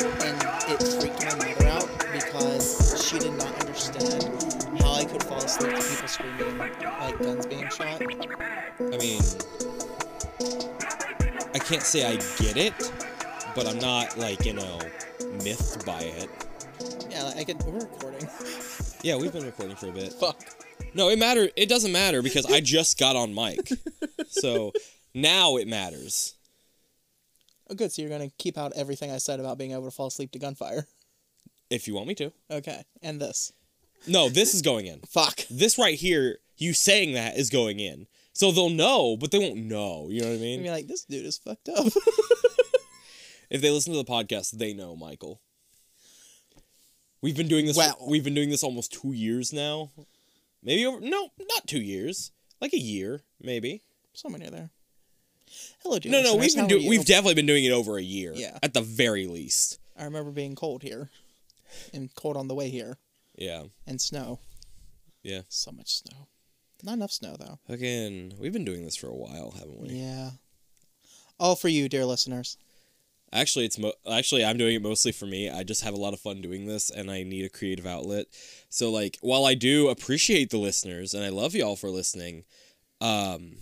[0.00, 4.24] and it freaked my mother out because she did not understand
[4.80, 8.00] how I could fall asleep to people screaming like guns being shot.
[8.00, 9.22] I mean,
[11.54, 12.92] I can't say I get it,
[13.54, 14.78] but I'm not like you know
[15.44, 16.28] miffed by it.
[17.10, 17.62] Yeah, like, I could.
[17.64, 18.28] We're recording.
[19.00, 20.12] Yeah, we've been recording for a bit.
[20.12, 20.40] Fuck.
[20.92, 21.48] No, it matter.
[21.54, 23.70] It doesn't matter because I just got on mic,
[24.28, 24.72] so
[25.14, 26.34] now it matters.
[27.70, 27.92] Oh, good.
[27.92, 30.38] So you're gonna keep out everything I said about being able to fall asleep to
[30.38, 30.86] gunfire.
[31.70, 32.32] If you want me to.
[32.50, 32.82] Okay.
[33.02, 33.52] And this.
[34.06, 35.00] No, this is going in.
[35.00, 35.40] Fuck.
[35.50, 38.06] This right here, you saying that is going in.
[38.32, 40.08] So they'll know, but they won't know.
[40.10, 40.62] You know what I I mean?
[40.62, 41.86] mean, like this dude is fucked up.
[43.50, 45.40] If they listen to the podcast, they know, Michael.
[47.22, 47.76] We've been doing this.
[47.76, 47.94] Wow.
[48.06, 49.90] We've been doing this almost two years now.
[50.62, 51.00] Maybe over.
[51.00, 52.30] No, not two years.
[52.60, 53.82] Like a year, maybe.
[54.12, 54.70] Somewhere near there.
[55.82, 56.88] Hello, dear No, no, we've been doing.
[56.88, 58.32] We've definitely been doing it over a year.
[58.34, 58.58] Yeah.
[58.62, 59.78] At the very least.
[59.98, 61.10] I remember being cold here,
[61.92, 62.98] and cold on the way here,
[63.36, 63.64] Yeah.
[63.86, 64.40] and snow.
[65.22, 65.42] Yeah.
[65.48, 66.28] So much snow.
[66.82, 67.58] Not enough snow though.
[67.68, 69.88] Again, we've been doing this for a while, haven't we?
[69.88, 70.30] Yeah.
[71.40, 72.56] All for you, dear listeners.
[73.32, 75.50] Actually, it's mo- actually I'm doing it mostly for me.
[75.50, 78.26] I just have a lot of fun doing this, and I need a creative outlet.
[78.70, 82.44] So, like, while I do appreciate the listeners, and I love y'all for listening,
[83.00, 83.56] um,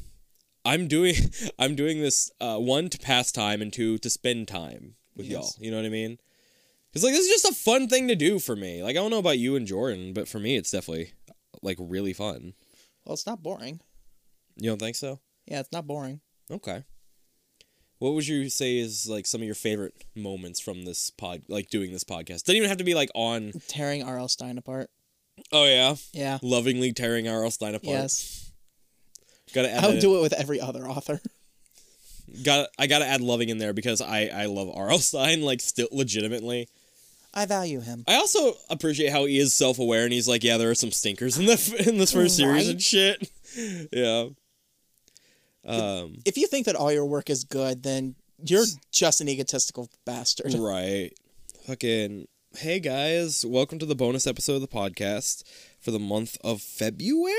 [0.66, 1.14] I'm doing
[1.58, 5.48] I'm doing this uh, one to pass time and two to spend time with y'all.
[5.58, 6.18] You know what I mean?
[6.92, 8.82] Because like this is just a fun thing to do for me.
[8.82, 11.12] Like I don't know about you and Jordan, but for me, it's definitely
[11.62, 12.54] like really fun.
[13.04, 13.80] Well, it's not boring.
[14.56, 15.20] You don't think so?
[15.46, 16.20] Yeah, it's not boring.
[16.50, 16.82] Okay.
[17.98, 21.70] What would you say is like some of your favorite moments from this pod, like
[21.70, 22.44] doing this podcast?
[22.44, 23.52] Doesn't even have to be like on.
[23.68, 24.28] Tearing R.L.
[24.28, 24.90] Stine apart.
[25.52, 26.38] Oh yeah, Yeah.
[26.42, 27.50] lovingly tearing R.L.
[27.50, 27.84] Stine apart.
[27.94, 28.45] Yes.
[29.54, 29.84] Gotta add.
[29.84, 31.20] I would do it with every other author.
[32.44, 32.68] Got.
[32.78, 34.98] I gotta add loving in there because I I love R.L.
[34.98, 36.68] Stine like still legitimately.
[37.32, 38.02] I value him.
[38.08, 40.90] I also appreciate how he is self aware and he's like, yeah, there are some
[40.90, 42.70] stinkers in the in this first series Right?
[42.72, 43.30] and shit.
[43.92, 44.28] yeah.
[45.64, 46.16] Um.
[46.24, 50.54] If you think that all your work is good, then you're just an egotistical bastard.
[50.54, 51.12] Right.
[51.66, 52.26] Fucking.
[52.56, 55.42] Hey guys, welcome to the bonus episode of the podcast
[55.78, 57.34] for the month of February.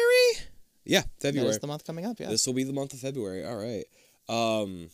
[0.90, 1.50] Yeah, That February.
[1.50, 2.30] is the month coming up, yeah.
[2.30, 3.46] This will be the month of February.
[3.46, 3.86] All right.
[4.30, 4.90] Um.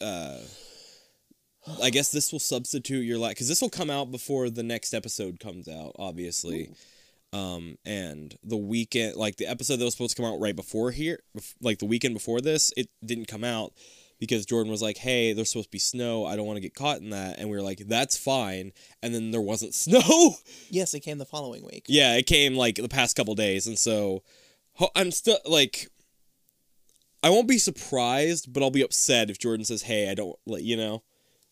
[0.00, 0.38] Uh.
[1.82, 4.92] I guess this will substitute your life because this will come out before the next
[4.92, 6.70] episode comes out, obviously.
[7.32, 10.90] Um, and the weekend, like the episode that was supposed to come out right before
[10.90, 11.20] here,
[11.62, 13.72] like the weekend before this, it didn't come out
[14.20, 16.26] because Jordan was like, "Hey, there's supposed to be snow.
[16.26, 19.14] I don't want to get caught in that." And we were like, "That's fine." And
[19.14, 20.34] then there wasn't snow.
[20.70, 21.86] yes, it came the following week.
[21.88, 24.22] yeah, it came like the past couple days, and so
[24.94, 25.88] I'm still like,
[27.22, 30.62] I won't be surprised, but I'll be upset if Jordan says, "Hey, I don't let
[30.62, 31.02] you know."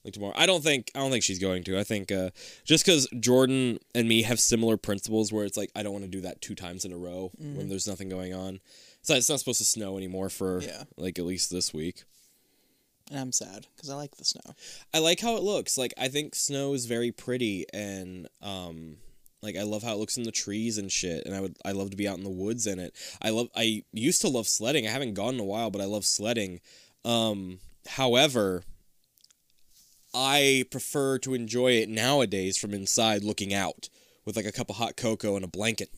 [0.05, 1.78] Like tomorrow, I don't think I don't think she's going to.
[1.78, 2.31] I think uh,
[2.65, 6.11] just because Jordan and me have similar principles, where it's like I don't want to
[6.11, 8.59] do that two times in a row when there's nothing going on.
[9.03, 10.84] So it's not supposed to snow anymore for Yeah.
[10.97, 12.03] like at least this week.
[13.11, 14.55] And I'm sad because I like the snow.
[14.93, 15.78] I like how it looks.
[15.78, 18.97] Like I think snow is very pretty and um
[19.43, 21.73] like I love how it looks in the trees and shit and I would I
[21.73, 22.95] love to be out in the woods in it.
[23.21, 24.87] I love I used to love sledding.
[24.87, 26.61] I haven't gone in a while, but I love sledding.
[27.05, 28.63] Um however,
[30.15, 33.89] I prefer to enjoy it nowadays from inside looking out
[34.25, 35.91] with like a cup of hot cocoa and a blanket.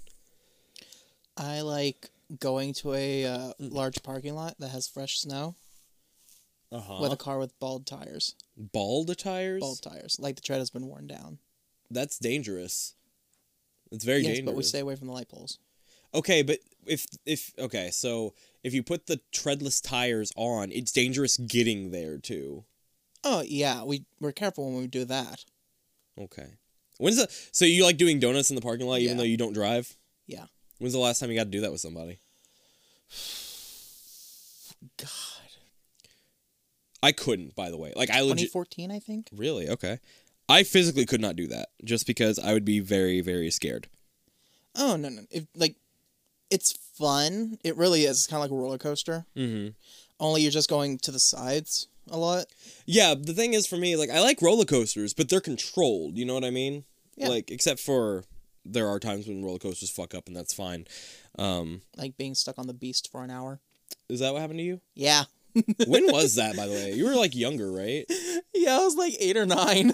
[1.37, 5.57] I like going to a uh, large parking lot that has fresh snow
[6.73, 6.99] Uh-huh.
[7.03, 8.35] with a car with bald tires.
[8.57, 9.61] bald tires?
[9.61, 10.17] Bald tires.
[10.21, 11.39] Like the tread has been worn down.
[11.91, 12.95] That's dangerous.
[13.95, 14.45] It's very yes, dangerous.
[14.47, 15.59] but we stay away from the light poles.
[16.15, 21.37] Okay, but if if okay, so if you put the treadless tires on, it's dangerous
[21.37, 22.65] getting there too.
[23.25, 25.45] Oh yeah, we we're careful when we do that.
[26.19, 26.55] Okay.
[26.99, 29.23] When's the so you like doing donuts in the parking lot even Yeah.
[29.23, 29.97] though you don't drive?
[30.27, 30.45] Yeah.
[30.79, 32.21] When's the last time you got to do that with somebody?
[34.99, 35.09] God.
[37.03, 37.93] I couldn't, by the way.
[37.97, 39.29] Like I legit 2014, I think.
[39.35, 39.99] really okay.
[40.49, 43.89] I physically could not do that just because I would be very very scared.
[44.77, 45.23] Oh no no!
[45.31, 45.77] If like,
[46.51, 47.59] it's fun.
[47.65, 48.19] It really is.
[48.19, 49.25] It's kind of like a roller coaster.
[49.37, 49.71] Mm-hmm.
[50.21, 52.47] Only you're just going to the sides a lot.
[52.87, 56.17] Yeah, the thing is for me, like I like roller coasters, but they're controlled.
[56.19, 56.85] You know what I mean?
[57.17, 57.29] Yeah.
[57.29, 58.25] Like except for
[58.65, 60.87] there are times when roller coasters fuck up, and that's fine.
[61.39, 63.61] Um, Like being stuck on the beast for an hour.
[64.09, 64.81] is that what happened to you?
[64.95, 65.25] Yeah.
[65.87, 66.93] when was that, by the way?
[66.93, 68.05] You were like younger, right?
[68.57, 69.93] Yeah, I was like eight or nine.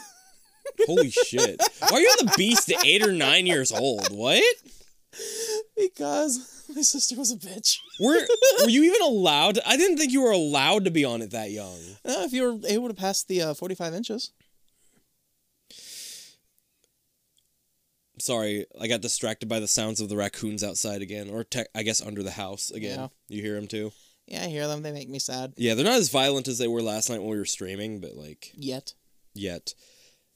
[0.86, 1.60] Holy shit!
[1.88, 4.08] Why are you on the beast at eight or nine years old?
[4.10, 4.42] What?
[5.76, 7.78] because My sister was a bitch.
[7.98, 8.14] Were
[8.60, 9.58] were you even allowed?
[9.66, 11.78] I didn't think you were allowed to be on it that young.
[12.04, 14.30] Uh, if you were able to pass the uh, 45 inches.
[18.18, 21.82] Sorry, I got distracted by the sounds of the raccoons outside again, or te- I
[21.82, 22.98] guess under the house again.
[22.98, 23.08] Yeah.
[23.28, 23.92] You hear them too?
[24.26, 24.82] Yeah, I hear them.
[24.82, 25.54] They make me sad.
[25.56, 28.14] Yeah, they're not as violent as they were last night when we were streaming, but
[28.14, 28.92] like Yet.
[29.34, 29.74] yet.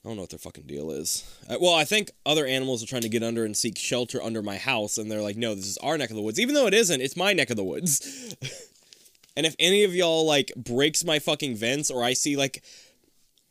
[0.05, 1.25] I don't know what their fucking deal is.
[1.49, 4.43] Uh, well, I think other animals are trying to get under and seek shelter under
[4.43, 6.39] my house, and they're like, no, this is our neck of the woods.
[6.39, 8.37] Even though it isn't, it's my neck of the woods.
[9.37, 12.63] and if any of y'all, like, breaks my fucking vents, or I see, like,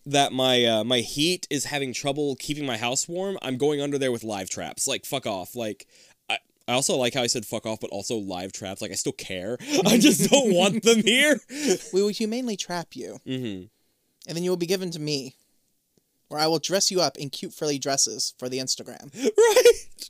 [0.05, 3.97] that my uh, my heat is having trouble keeping my house warm, I'm going under
[3.97, 4.87] there with live traps.
[4.87, 5.55] Like, fuck off.
[5.55, 5.87] Like,
[6.29, 8.81] I, I also like how I said fuck off, but also live traps.
[8.81, 9.57] Like, I still care.
[9.87, 11.39] I just don't want them here.
[11.93, 13.63] We will humanely trap you, hmm
[14.25, 15.35] and then you will be given to me,
[16.33, 19.13] where I will dress you up in cute frilly dresses for the Instagram.
[19.37, 20.09] right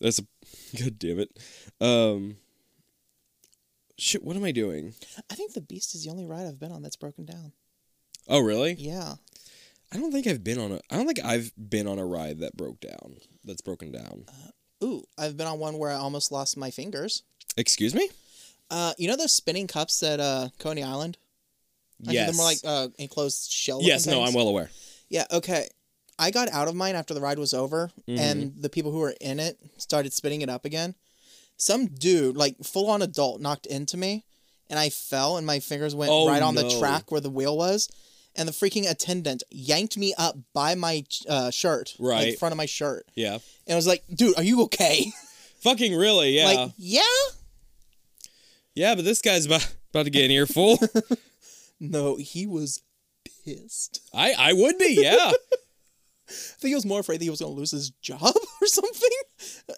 [0.00, 0.22] that's a
[0.82, 1.36] god damn it
[1.80, 2.36] um
[3.98, 4.94] shit what am i doing
[5.30, 7.52] I think the Beast is the only ride I've been on that's broken down.
[8.28, 9.14] oh really Yeah.
[9.92, 12.40] i don't think i've been on a i don't think i've been on a ride
[12.40, 14.24] that broke down that's broken down
[14.82, 17.22] Ooh, I've been on one where I almost lost my fingers.
[17.56, 18.08] excuse me
[18.70, 21.18] Uh, you know those spinning cups at uh Coney Island?
[22.08, 23.78] I yes They're more like uh enclosed shell.
[23.82, 24.28] yes no things.
[24.30, 24.70] i'm well aware
[25.12, 25.26] Yeah.
[25.30, 25.68] Okay.
[26.18, 28.18] I got out of mine after the ride was over, Mm-hmm.
[28.20, 30.94] and the people who were in it started spinning it up again.
[31.56, 34.24] Some dude, like full on adult, knocked into me,
[34.68, 37.56] and I fell, and my fingers went Oh, right on the track where the wheel
[37.56, 37.88] was.
[38.34, 42.28] And the freaking attendant yanked me up by my uh, shirt, Right.
[42.30, 43.34] like front of my shirt, yeah
[43.66, 45.12] and I was like, "Dude, are you okay?"
[45.60, 47.02] fucking really yeah like, yeah.
[48.74, 50.78] yeah but this guy's about about to get an earful
[51.80, 52.80] No, he was
[53.44, 54.00] pissed.
[54.14, 55.32] i i would be yeah
[56.28, 58.22] I think he was more afraid that he was going to lose his job
[58.62, 59.08] or something,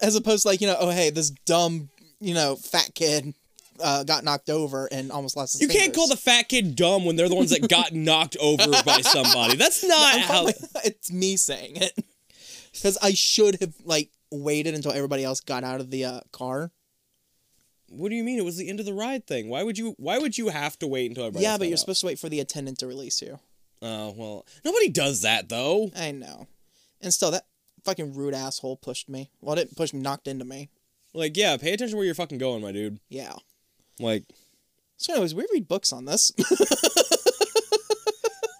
[0.01, 1.89] as opposed to like you know, oh hey, this dumb
[2.19, 3.33] you know fat kid
[3.81, 5.61] uh, got knocked over and almost lost his.
[5.61, 8.71] you can't call the fat kid dumb when they're the ones that got knocked over
[8.85, 10.47] by somebody that's not I'm how
[10.85, 11.91] it's me saying it
[12.71, 16.71] because I should have like waited until everybody else got out of the uh, car.
[17.87, 18.39] What do you mean?
[18.39, 19.47] It was the end of the ride thing.
[19.47, 19.93] Why would you?
[19.97, 21.43] Why would you have to wait until everybody?
[21.43, 21.79] yeah, but you're out?
[21.79, 23.39] supposed to wait for the attendant to release you.
[23.87, 25.91] Oh well, nobody does that though.
[25.95, 26.47] I know,
[27.01, 27.45] and still that
[27.83, 29.29] fucking rude asshole pushed me.
[29.41, 30.69] Well, it didn't push me, knocked into me.
[31.13, 32.99] Like, yeah, pay attention where you're fucking going, my dude.
[33.09, 33.33] Yeah.
[33.99, 34.23] Like,
[34.97, 36.31] So, anyways, we read books on this.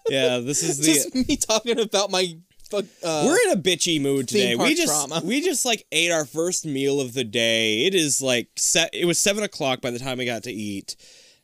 [0.10, 0.86] yeah, this is the.
[0.94, 2.38] Just me talking about my
[2.70, 2.86] fuck.
[3.04, 4.56] Uh, we're in a bitchy mood today.
[4.56, 5.26] We just trauma.
[5.26, 7.86] we just like ate our first meal of the day.
[7.86, 8.90] It is like set.
[8.94, 10.96] It was seven o'clock by the time we got to eat,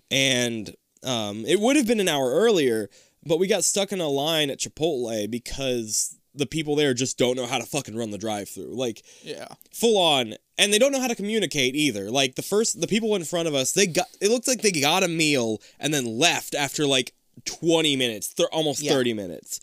[0.10, 0.74] and
[1.04, 2.90] um, it would have been an hour earlier,
[3.26, 7.36] but we got stuck in a line at Chipotle because the people there just don't
[7.36, 8.74] know how to fucking run the drive-through.
[8.74, 9.48] Like, yeah.
[9.74, 13.16] full on and they don't know how to communicate either like the first the people
[13.16, 16.06] in front of us they got it looked like they got a meal and then
[16.20, 17.14] left after like
[17.46, 18.92] 20 minutes th- almost Yeah.
[18.94, 19.60] 30 minutes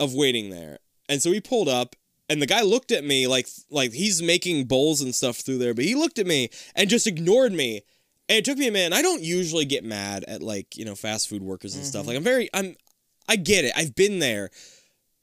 [0.00, 0.78] of waiting there
[1.08, 1.94] and so we pulled up
[2.28, 5.72] and the guy looked at me like like he's making bowls and stuff through there
[5.74, 7.82] but he looked at me and just ignored me
[8.28, 10.94] and it took me a minute i don't usually get mad at like you know
[10.94, 12.08] fast food workers and stuff mm-hmm.
[12.08, 12.76] like i'm very i'm
[13.28, 14.50] i get it i've been there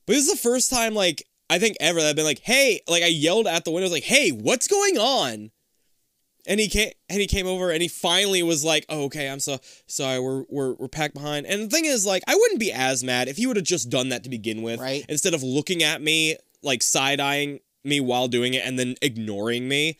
[0.05, 2.81] but this is the first time, like, I think ever that I've been like, hey,
[2.87, 5.51] like I yelled at the window, like, hey, what's going on?
[6.47, 9.39] And he came and he came over and he finally was like, oh, okay, I'm
[9.39, 9.57] so
[9.87, 11.47] sorry, we're we're we're packed behind.
[11.47, 13.89] And the thing is, like, I wouldn't be as mad if he would have just
[13.89, 14.79] done that to begin with.
[14.79, 15.03] Right.
[15.09, 19.67] Instead of looking at me, like side eyeing me while doing it and then ignoring
[19.67, 19.97] me.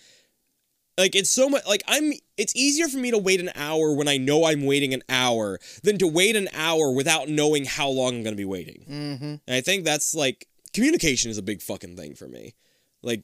[0.98, 4.08] Like it's so much like I'm it's easier for me to wait an hour when
[4.08, 8.16] I know I'm waiting an hour than to wait an hour without knowing how long
[8.16, 8.86] I'm gonna be waiting.
[8.90, 9.26] Mm-hmm.
[9.26, 12.54] And I think that's like communication is a big fucking thing for me.
[13.02, 13.24] Like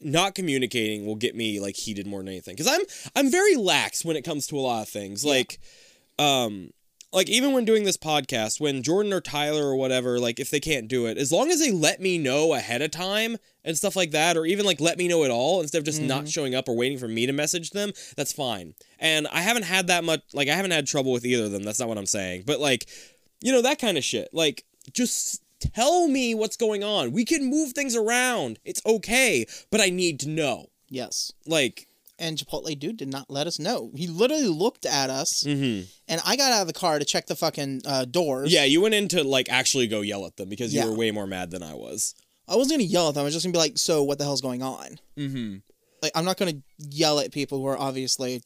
[0.00, 2.82] not communicating will get me like heated more than anything cuz I'm
[3.14, 5.22] I'm very lax when it comes to a lot of things.
[5.22, 5.58] Like
[6.18, 6.70] um
[7.12, 10.60] like even when doing this podcast when Jordan or Tyler or whatever like if they
[10.60, 13.96] can't do it as long as they let me know ahead of time and stuff
[13.96, 16.26] like that or even like let me know at all instead of just not mm-hmm.
[16.26, 18.74] showing up or waiting for me to message them that's fine.
[18.98, 21.62] And I haven't had that much like I haven't had trouble with either of them.
[21.62, 22.44] That's not what I'm saying.
[22.46, 22.86] But like
[23.40, 24.28] you know that kind of shit.
[24.32, 27.12] Like just tell me what's going on.
[27.12, 28.58] We can move things around.
[28.64, 30.66] It's okay, but I need to know.
[30.88, 31.32] Yes.
[31.46, 33.90] Like And Chipotle dude did not let us know.
[33.94, 35.86] He literally looked at us, mhm.
[36.08, 38.50] and I got out of the car to check the fucking uh, doors.
[38.52, 40.86] Yeah, you went in to like actually go yell at them because you Yeah.
[40.86, 42.14] were way more mad than I was.
[42.48, 43.20] I wasn't gonna yell at them.
[43.22, 45.60] I was just gonna be like, "So what the hell's going on?" Mhm.
[46.02, 48.42] Like, I'm not gonna yell at people who are obviously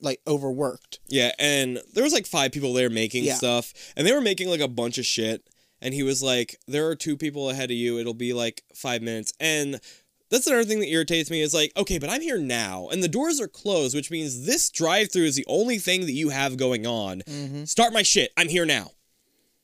[0.00, 1.00] like overworked.
[1.08, 3.34] Yeah, and there was like five people there making Yeah.
[3.34, 5.42] stuff, and they were making like a bunch of shit.
[5.82, 7.98] And he was like, "There are two people ahead of you.
[7.98, 9.80] It'll be like five minutes." And
[10.30, 13.08] That's another thing that irritates me is like, okay, but I'm here now and the
[13.08, 16.56] doors are closed, which means this drive through is the only thing that you have
[16.56, 17.22] going on.
[17.22, 17.64] Mm-hmm.
[17.64, 18.32] Start my shit.
[18.36, 18.92] I'm here now.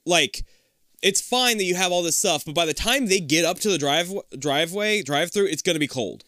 [0.05, 0.45] Like,
[1.03, 3.61] it's fine that you have all this stuff, but by the time they get up
[3.61, 6.25] to the drive driveway, drive through, it's gonna be cold.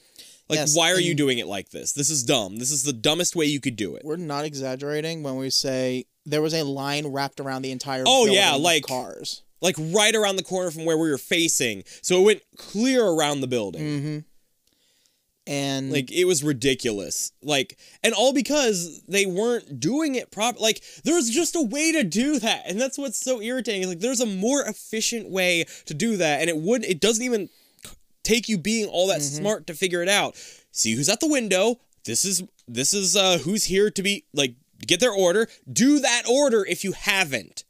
[0.48, 1.92] Like, Yes, why are you doing it like this?
[1.92, 2.58] This is dumb.
[2.58, 4.02] This is the dumbest way you could do it.
[4.04, 8.04] We're not exaggerating when we say there was a line wrapped around the entire.
[8.06, 9.42] Oh, building yeah, like- cars.
[9.60, 13.40] Like right around the corner from where we were facing, so it went clear around
[13.40, 13.82] the building.
[13.82, 14.18] Mm-hmm.
[15.48, 17.32] And Like it was ridiculous.
[17.42, 20.60] Like and all because they weren't doing it proper.
[20.60, 22.64] Like there's just a way to do that.
[22.66, 23.82] And that's what's so irritating.
[23.82, 27.24] Is like there's a more efficient way to do that and it would it doesn't
[27.24, 27.48] even
[28.24, 30.36] take you being all that smart to figure it out.
[30.70, 31.80] See who's at the window.
[32.04, 34.54] This is this is uh who's here to be like
[34.86, 35.48] get their order.
[35.72, 37.64] Do that order if you haven't.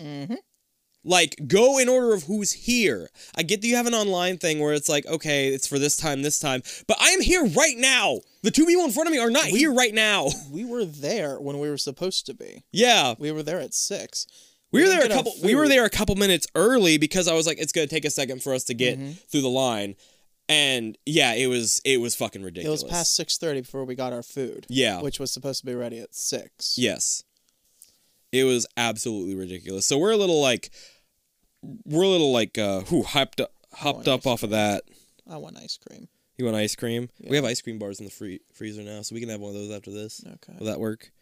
[0.00, 0.38] Mhm.
[1.04, 3.08] Like, go in order of who's here.
[3.36, 5.96] I get that you have an online thing where it's like, okay, it's for this
[5.96, 8.20] time, this time, but I am here right now.
[8.42, 10.28] The two people in front of me are not here right now.
[10.52, 12.64] we were there when we were supposed to be.
[12.70, 14.26] Yeah, We were there at six.
[14.70, 15.32] we were there a couple.
[15.42, 18.10] We were there a couple minutes early because I was like, it's gonna take a
[18.10, 19.12] second for us to get Mm-hmm.
[19.28, 19.96] through the line,
[20.48, 22.80] and yeah, it was it was fucking ridiculous.
[22.82, 24.66] It was past six thirty before we got our food.
[24.68, 25.02] Yeah.
[25.02, 26.76] which was supposed to be ready at six.
[26.78, 27.22] Yes.
[28.32, 29.86] It was absolutely ridiculous.
[29.86, 30.70] So we're a little like
[31.62, 34.84] we're a little like uh who hopped up hopped up off of that.
[35.30, 36.08] I want ice cream.
[36.38, 37.10] You want ice cream?
[37.22, 39.50] We have ice cream bars in the free- freezer now, so we can have one
[39.50, 40.24] of those after this.
[40.26, 40.54] Okay.
[40.58, 41.12] Will that work?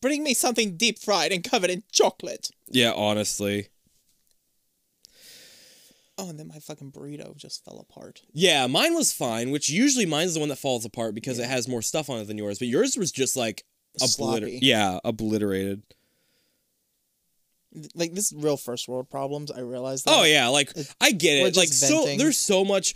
[0.00, 2.50] Bring me something deep fried and covered in chocolate.
[2.68, 3.68] Yeah, honestly.
[6.16, 8.22] Oh, and then my fucking burrito just fell apart.
[8.32, 11.66] Yeah, mine was fine, which usually mine's the one that falls apart because it has
[11.66, 13.64] more stuff on it than yours, but yours was just like
[14.00, 14.62] obliterated.
[14.62, 15.82] Yeah, obliterated.
[17.96, 19.50] Like this is real first world problems.
[19.50, 20.04] I realize.
[20.04, 20.14] That.
[20.16, 21.56] Oh yeah, like I get it.
[21.56, 22.94] Like just so there's so much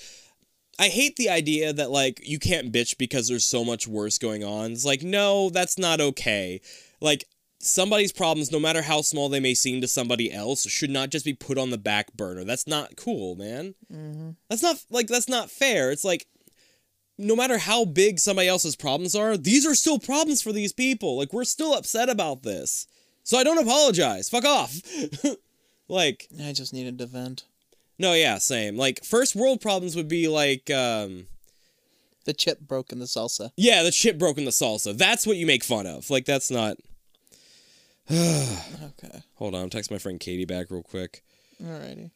[0.79, 4.45] I hate the idea that like you can't bitch because there's so much worse going
[4.45, 4.73] on.
[4.73, 6.61] It's like no, that's not okay.
[7.01, 7.25] Like
[7.61, 11.25] somebody's problems no matter how small they may seem to somebody else should not just
[11.25, 12.45] be put on the back burner.
[12.45, 13.75] That's not cool, man.
[13.93, 14.31] Mm-hmm.
[14.49, 15.91] That's not like that's not fair.
[15.91, 16.27] It's like
[17.19, 21.17] no matter how big somebody else's problems are, these are still problems for these people.
[21.19, 22.87] Like we're still upset about this.
[23.25, 24.29] So I don't apologize.
[24.29, 24.81] Fuck off.
[25.89, 27.45] like I just needed to vent.
[27.99, 28.77] no, yeah, same.
[28.77, 31.27] Like first world problems would be like um
[32.25, 33.51] The chip broke in the salsa.
[33.57, 34.97] yeah, the chip broke in the salsa.
[34.97, 36.09] That's what you make fun of.
[36.11, 36.77] Like that's not
[38.11, 39.23] Okay.
[39.35, 41.23] Hold on, I'm texting my friend Katie back real quick.
[41.63, 42.11] Alrighty.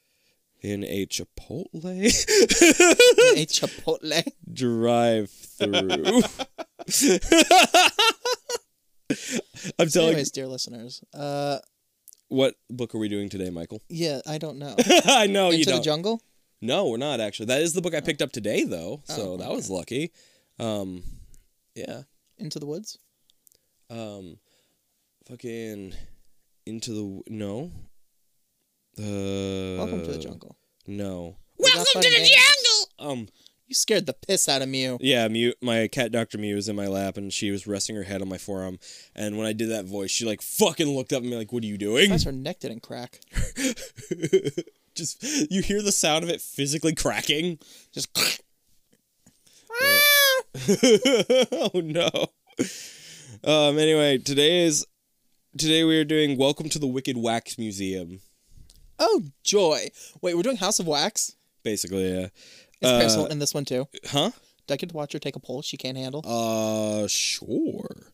[0.63, 4.23] In a Chipotle In a chipotle.
[4.53, 6.23] drive through.
[9.79, 11.59] I'm telling anyways, dear listeners, uh,
[12.29, 13.83] what book are we doing today, Michael?
[13.89, 14.75] yeah, I don't know.
[15.05, 15.85] I know you Into the don't.
[15.85, 16.23] jungle.
[16.63, 17.47] no, we're not actually.
[17.47, 19.03] That is the book I picked up today though.
[19.05, 20.13] So Oh, that was lucky.
[20.59, 21.03] Um
[21.75, 22.03] yeah.
[22.39, 22.99] Into the woods.
[23.91, 24.39] Um,
[25.27, 25.95] fucking
[26.67, 27.71] into the no.
[28.99, 30.57] Uh, Welcome to the jungle.
[30.87, 31.37] No.
[31.59, 32.31] We got fun games.
[32.99, 33.29] Um.
[33.69, 34.99] You scared the piss out of Mew.
[35.01, 35.27] Yeah.
[35.29, 35.55] Mew.
[35.63, 38.29] My cat, Doctor Mew, was in my lap, and she was resting her head on
[38.29, 38.79] my forearm.
[39.15, 41.63] And when I did that voice, she like fucking looked up at me like, "What
[41.63, 43.21] are you doing?" Plus, her neck didn't crack.
[44.95, 47.59] Just you hear the sound of it physically cracking.
[47.93, 48.11] Just.
[51.53, 52.11] oh no.
[53.43, 53.79] Um.
[53.79, 54.87] Anyway, today is
[55.57, 58.21] today we are doing Welcome to the Wicked Wax Museum.
[58.99, 59.89] oh joy!
[60.21, 61.37] Wait, we're doing House of Wax.
[61.63, 62.27] Basically, yeah.
[62.27, 63.87] Is Paris Uh, Hilton in this one too?
[64.07, 64.31] Huh?
[64.67, 66.23] Do I get to watch her take a poll she can't handle?
[66.25, 68.07] Uh, sure.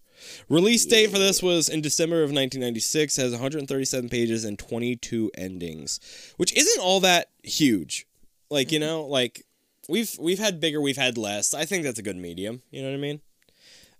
[0.49, 3.17] Release date for this was in December of 1996.
[3.17, 6.01] Has 137 pages and 22 endings,
[6.37, 8.07] which isn't all that huge.
[8.51, 9.45] Like you know, like
[9.89, 11.55] we've we've had bigger, we've had less.
[11.55, 12.63] I think that's a good medium.
[12.71, 13.21] You know what I mean?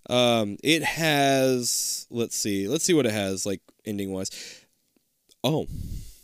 [0.09, 2.07] Um, it has.
[2.09, 2.67] Let's see.
[2.67, 3.45] Let's see what it has.
[3.45, 4.31] Like ending wise.
[5.43, 5.67] Oh,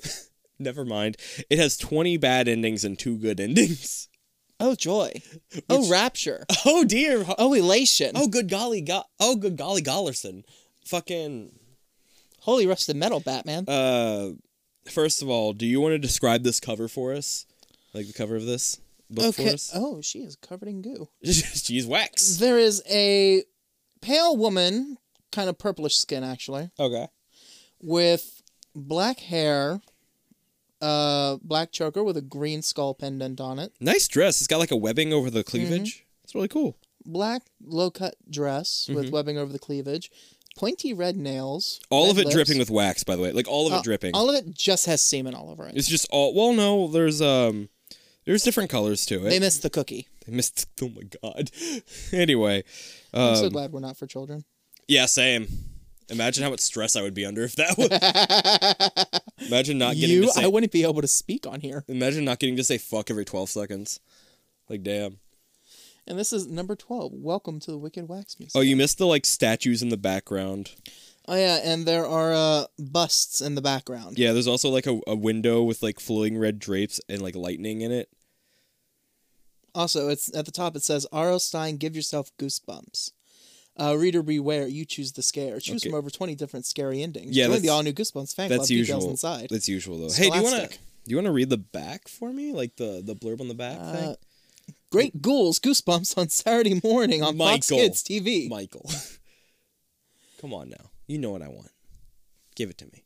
[0.60, 1.18] never mind.
[1.50, 4.10] It has 20 bad endings and two good endings.
[4.60, 5.12] oh joy!
[5.70, 6.46] oh rapture!
[6.66, 7.26] Oh dear.
[7.38, 8.12] Oh elation!
[8.16, 10.44] Oh, good golly, go- oh, good golly, Gollerson.
[10.86, 11.52] Fucking.
[12.42, 13.66] holy rusted metal, Batman!
[13.68, 14.32] Uh,
[14.90, 17.46] first of all, do you want to describe this cover for us?
[17.94, 19.54] Like the cover of this book for okay.
[19.54, 19.72] us?
[19.74, 21.08] Oh, she is covered in goo.
[21.24, 22.38] She's wax.
[22.38, 23.44] There is a
[24.06, 24.98] pale woman,
[25.32, 27.08] kind of purplish skin actually, Okay.
[27.82, 28.42] with
[28.76, 29.82] black hair,
[30.82, 34.40] uh, black choker with a green skull pendant on it, Nice dress.
[34.42, 36.06] It's got like a webbing over the cleavage.
[36.24, 36.76] It's really cool.
[37.08, 40.10] black low cut dress with webbing over the cleavage,
[40.58, 41.80] pointy red nails.
[41.92, 42.34] All of it lips.
[42.36, 43.32] dripping with wax, by the way.
[43.32, 44.16] Like all of it Uh, dripping.
[44.16, 45.76] All of it just has semen all over it.
[45.78, 46.34] It's just all.
[46.34, 47.70] Well, no, there's um,
[48.26, 49.30] there's different colors to it.
[49.30, 50.08] They missed the cookie.
[50.26, 50.68] They missed.
[50.82, 51.52] Oh my god.
[52.12, 52.64] anyway,
[53.14, 54.44] I'm so um, glad we're not for children.
[54.88, 55.48] yeah, same.
[56.10, 57.78] Imagine how much stress I would be under if that
[59.40, 59.48] was.
[59.48, 60.44] Imagine not getting You, to say.
[60.44, 61.84] I wouldn't be able to speak on here.
[61.88, 64.00] Imagine not getting to say fuck every twelve seconds.
[64.70, 65.18] Like damn.
[66.08, 67.12] And this is number twelve.
[67.14, 68.60] Welcome to the Wicked Wax Museum.
[68.60, 70.72] Oh, you missed the like statues in the background.
[71.28, 74.20] Oh yeah, and there are uh, busts in the background.
[74.20, 77.82] Yeah, there's also like a, a window with like flowing red drapes and like lightning
[77.82, 78.10] in it.
[79.74, 80.76] Also, it's at the top.
[80.76, 81.40] It says R.L.
[81.40, 83.12] Stine, give yourself goosebumps.
[83.78, 85.60] Uh, reader beware, you choose the scare.
[85.60, 85.90] Choose Okay.
[85.90, 87.36] from over twenty different scary endings.
[87.36, 88.60] Yeah, Join the all new Goosebumps fan club.
[88.60, 89.10] That's Details usual.
[89.10, 89.48] inside.
[89.50, 90.14] That's usual though.
[90.14, 90.78] Hey, do you want to do
[91.08, 93.78] you want to read the back for me, like the the blurb on the back
[93.80, 94.16] Uh, thing?
[94.92, 98.48] Great ghouls, goosebumps on Saturday morning on Fox Kids TV.
[98.48, 98.90] Michael,
[100.40, 100.90] come on now.
[101.08, 101.72] You know what I want.
[102.56, 103.04] Give it to me.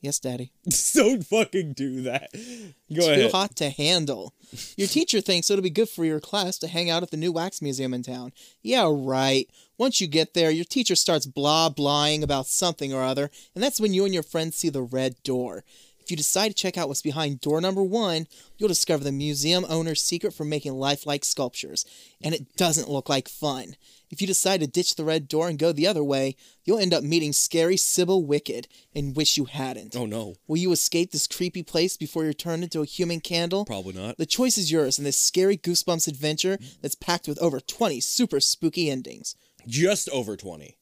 [0.00, 0.50] Yes, Daddy.
[0.94, 2.30] Don't fucking do that.
[2.32, 3.16] Go ahead.
[3.16, 3.32] Too ahead.
[3.32, 4.32] hot to handle.
[4.76, 7.32] Your teacher thinks it'll be good for your class to hang out at the new
[7.32, 8.32] wax museum in town.
[8.62, 9.48] Yeah, right.
[9.76, 13.80] Once you get there, your teacher starts blah blahing about something or other, and that's
[13.80, 15.64] when you and your friends see the red door.
[15.98, 19.66] If you decide to check out what's behind door number one, you'll discover the museum
[19.68, 21.84] owner's secret for making lifelike sculptures,
[22.22, 23.76] and it doesn't look like fun.
[24.10, 26.92] If you decide to ditch the red door and go the other way, you'll end
[26.92, 29.94] up meeting scary Sybil Wicked and wish you hadn't.
[29.94, 33.64] Oh no, Will you escape this creepy place before you're turned into a human candle?
[33.64, 34.18] probably not.
[34.18, 38.40] The choice is yours in this scary Goosebumps adventure that's packed with over 20 super
[38.40, 39.36] spooky endings.
[39.66, 40.76] Just over twenty.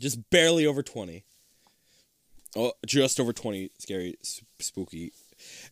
[0.00, 1.24] Just barely over twenty.
[2.56, 3.70] Oh, just over twenty.
[3.78, 5.12] Scary, s- spooky.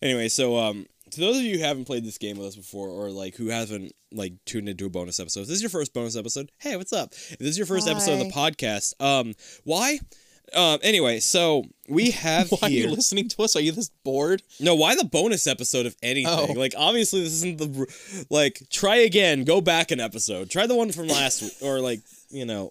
[0.02, 2.88] Anyway, so um, to those of you who haven't played this game with us before,
[2.88, 5.93] or like who hasn't like tuned into a bonus episode, if this is your first
[5.93, 6.50] bonus episode.
[6.59, 7.12] Hey, what's up?
[7.12, 10.00] If this is your first episode of the podcast, um, why?
[10.55, 13.57] Um, anyway, so we have Why are you listening to us?
[13.57, 14.43] Are you this bored?
[14.59, 16.50] No, why the bonus episode of anything?
[16.50, 16.52] Oh.
[16.52, 18.63] Like, obviously, this isn't the like.
[18.71, 19.45] Try again.
[19.45, 20.50] Go back an episode.
[20.50, 22.71] Try the one from last week, or like you know,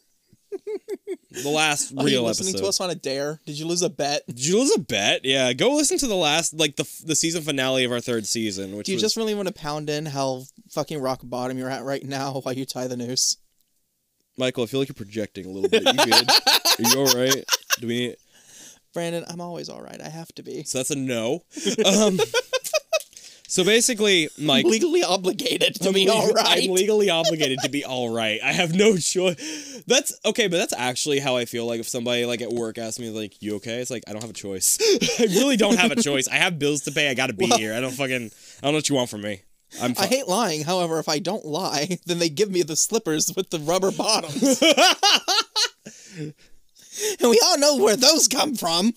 [1.32, 2.64] the last Are you real listening episode.
[2.64, 3.40] to us on a dare?
[3.46, 4.26] Did you lose a bet?
[4.28, 5.24] Did you lose a bet?
[5.24, 8.76] Yeah, go listen to the last, like the the season finale of our third season,
[8.76, 11.70] which Do you was just really want to pound in how fucking rock bottom you're
[11.70, 13.38] at right now while you tie the noose?
[14.38, 14.64] Michael.
[14.64, 15.84] I feel like you're projecting a little bit.
[15.84, 16.30] You good?
[16.30, 17.46] Are you all right?
[17.80, 18.08] Do we?
[18.08, 18.16] Need...
[18.94, 20.02] Brandon, I'm always all right.
[20.02, 20.64] I have to be.
[20.64, 21.44] So that's a no.
[21.86, 22.20] Um.
[23.50, 24.64] So basically, Mike.
[24.66, 26.64] I'm legally obligated to I'm be legal- all right.
[26.64, 28.40] I'm legally obligated to be all right.
[28.44, 29.82] I have no choice.
[29.88, 33.00] That's okay, but that's actually how I feel like if somebody like at work asks
[33.00, 34.78] me like, "You okay?" It's like I don't have a choice.
[35.20, 36.28] I really don't have a choice.
[36.28, 37.10] I have bills to pay.
[37.10, 37.74] I got to be Well- here.
[37.74, 38.32] I don't fucking.
[38.62, 39.42] I don't know what you want from me.
[39.82, 39.94] I'm.
[40.00, 40.64] I hate lying.
[40.64, 44.62] However, if I don't lie, then they give me the slippers with the rubber bottoms.
[46.18, 46.34] and
[47.30, 48.94] we all know where those come from.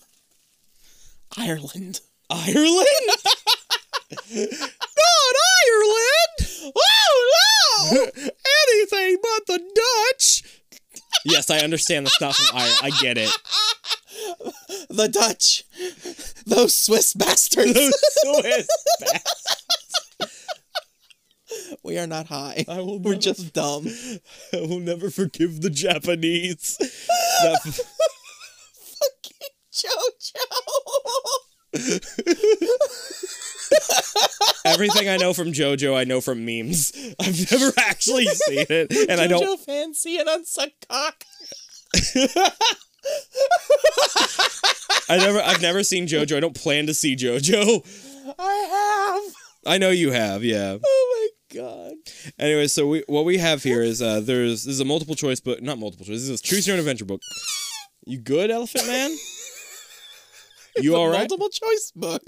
[1.37, 2.01] Ireland.
[2.29, 2.87] Ireland.
[4.35, 6.71] Not Ireland.
[6.75, 7.13] Oh
[7.91, 8.01] no!
[8.05, 9.59] Anything but the
[10.13, 10.43] Dutch.
[11.25, 12.79] Yes, I understand that's not from Ireland.
[12.81, 13.31] I get it.
[14.89, 15.63] The Dutch.
[16.45, 17.73] Those Swiss bastards.
[17.73, 18.67] Those Swiss
[18.99, 20.47] bastards.
[21.83, 22.65] we are not high.
[22.67, 23.87] I will We're never- just dumb.
[24.53, 26.77] I will never forgive the Japanese.
[27.41, 27.79] That-
[29.73, 30.39] Jojo.
[34.73, 36.91] Everything I know from JoJo, I know from memes.
[37.19, 39.43] I've never actually seen it, and I don't.
[39.43, 41.23] Jojo fancy and unsucked cock.
[45.09, 45.41] I never.
[45.41, 46.37] I've never seen JoJo.
[46.37, 48.35] I don't plan to see JoJo.
[48.39, 49.35] I have.
[49.65, 50.77] I know you have, yeah.
[50.83, 51.93] Oh my god.
[52.37, 55.39] Anyway, so we what we have here is uh there's this is a multiple choice
[55.39, 56.19] book, not multiple choice.
[56.19, 57.21] This is a choose your own adventure book.
[58.05, 59.11] You good, Elephant Man?
[60.81, 61.29] You all right?
[61.29, 62.23] Multiple choice book.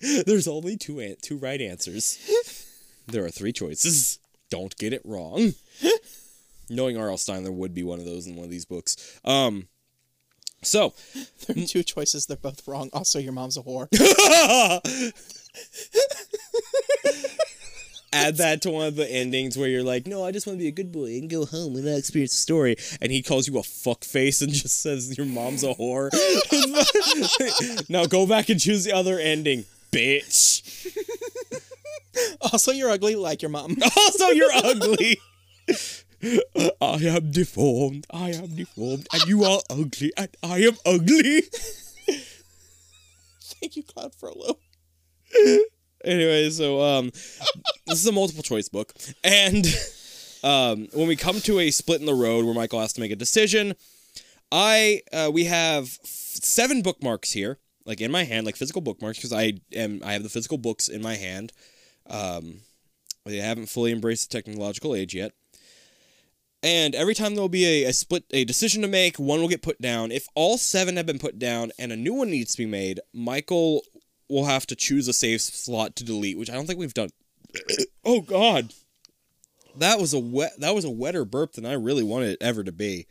[0.26, 2.18] There's only two an- two right answers.
[3.06, 4.18] There are three choices.
[4.50, 5.54] Don't get it wrong.
[6.68, 7.16] Knowing R.L.
[7.16, 9.18] Stine, there would be one of those in one of these books.
[9.24, 9.68] Um,
[10.62, 10.92] so
[11.46, 12.26] There are two choices.
[12.26, 12.90] They're both wrong.
[12.92, 13.88] Also, your mom's a whore.
[18.12, 20.62] Add that to one of the endings where you're like, no, I just want to
[20.62, 22.76] be a good boy and go home and not experience the story.
[23.00, 26.10] And he calls you a fuck face and just says your mom's a whore.
[27.88, 30.62] now go back and choose the other ending, bitch.
[32.42, 33.76] Also, you're ugly like your mom.
[33.96, 35.18] Also, you're ugly.
[36.80, 38.06] I am deformed.
[38.10, 41.42] I am deformed, and you are ugly, and I am ugly.
[43.60, 44.58] Thank you, Claude Frollo.
[46.04, 47.06] Anyway, so um,
[47.86, 48.92] this is a multiple choice book,
[49.24, 49.66] and
[50.42, 53.12] um, when we come to a split in the road where Michael has to make
[53.12, 53.74] a decision,
[54.52, 59.18] I uh, we have f- seven bookmarks here, like in my hand, like physical bookmarks,
[59.18, 61.52] because I am I have the physical books in my hand.
[62.08, 62.60] Um,
[63.24, 65.32] they haven't fully embraced the technological age yet.
[66.62, 69.48] And every time there will be a, a split, a decision to make, one will
[69.48, 70.12] get put down.
[70.12, 73.00] If all seven have been put down and a new one needs to be made,
[73.14, 73.82] Michael
[74.30, 77.10] will have to choose a save slot to delete, which I don't think we've done.
[78.04, 78.72] oh God,
[79.76, 80.52] that was a wet.
[80.58, 83.06] That was a wetter burp than I really wanted it ever to be.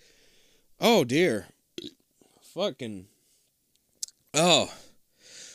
[0.79, 1.47] Oh dear,
[2.53, 3.07] fucking.
[4.33, 4.71] Oh,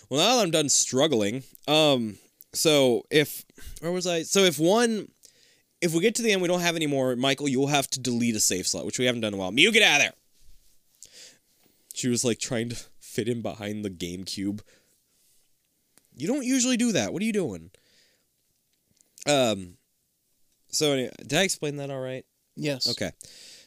[0.09, 2.19] well now that I'm done struggling, um,
[2.53, 3.45] so if
[3.81, 4.23] where was I?
[4.23, 5.09] So if one
[5.85, 7.15] if we get to the end, we don't have any more.
[7.15, 9.53] Michael, you'll have to delete a save slot, which we haven't done in a while.
[9.53, 10.13] Mew, get out of there.
[11.93, 14.61] She was like trying to fit in behind the GameCube.
[16.17, 17.13] You don't usually do that.
[17.13, 17.71] What are you doing?
[19.27, 19.77] Um.
[20.69, 22.25] So anyway, did I explain that all right?
[22.57, 22.89] Yes.
[22.91, 23.13] Okay.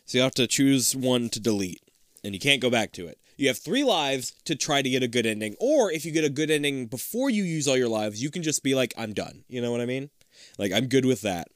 [0.06, 1.82] So you have to choose one to delete,
[2.24, 3.20] and you can't go back to it.
[3.38, 6.24] You have three lives to try to get a good ending, or if you get
[6.24, 9.14] a good ending before you use all your lives, you can just be like, "I'm
[9.14, 10.10] done." You know what I mean?
[10.58, 11.48] Like I'm good with that.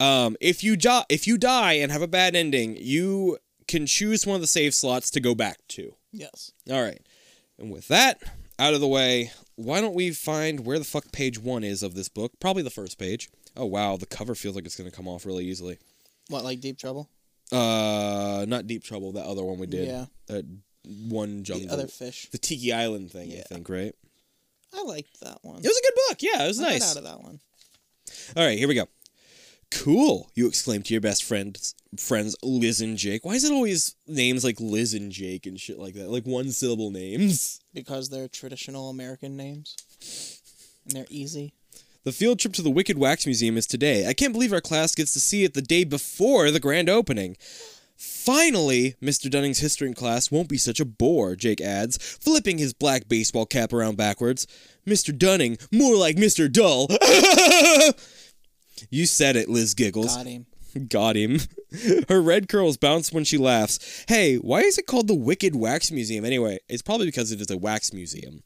[0.00, 4.26] Um, if you die, if you die and have a bad ending, you can choose
[4.26, 5.94] one of the save slots to go back to.
[6.12, 6.52] Yes.
[6.70, 7.00] All right.
[7.58, 8.22] And with that
[8.58, 11.94] out of the way, why don't we find where the fuck page one is of
[11.94, 12.32] this book?
[12.40, 13.28] Probably the first page.
[13.56, 15.78] Oh wow, the cover feels like it's gonna come off really easily.
[16.28, 17.08] What, like Deep Trouble?
[17.52, 19.12] Uh, not Deep Trouble.
[19.12, 19.88] That other one we did.
[19.88, 20.06] Yeah.
[20.26, 20.46] That
[20.84, 21.68] one jungle.
[21.68, 22.28] The other fish.
[22.30, 23.32] The Tiki Island thing.
[23.32, 23.94] I think right.
[24.74, 25.58] I liked that one.
[25.58, 26.18] It was a good book.
[26.20, 26.90] Yeah, it was I nice.
[26.90, 27.40] out of that one.
[28.36, 28.88] All right, here we go.
[29.70, 33.24] Cool, you exclaim to your best friends, friends Liz and Jake.
[33.24, 36.10] Why is it always names like Liz and Jake and shit like that?
[36.10, 37.60] Like one syllable names.
[37.74, 39.76] Because they're traditional American names.
[40.84, 41.52] And they're easy.
[42.04, 44.06] The field trip to the Wicked Wax Museum is today.
[44.06, 47.36] I can't believe our class gets to see it the day before the grand opening.
[47.96, 49.30] Finally, Mr.
[49.30, 53.46] Dunning's history in class won't be such a bore, Jake adds, flipping his black baseball
[53.46, 54.46] cap around backwards.
[54.86, 55.16] Mr.
[55.16, 56.50] Dunning, more like Mr.
[56.52, 56.88] Dull.
[58.90, 60.14] you said it, Liz giggles.
[60.14, 60.46] Got him.
[60.88, 61.40] Got him.
[62.08, 64.04] Her red curls bounce when she laughs.
[64.08, 66.58] Hey, why is it called the Wicked Wax Museum anyway?
[66.68, 68.42] It's probably because it is a wax museum.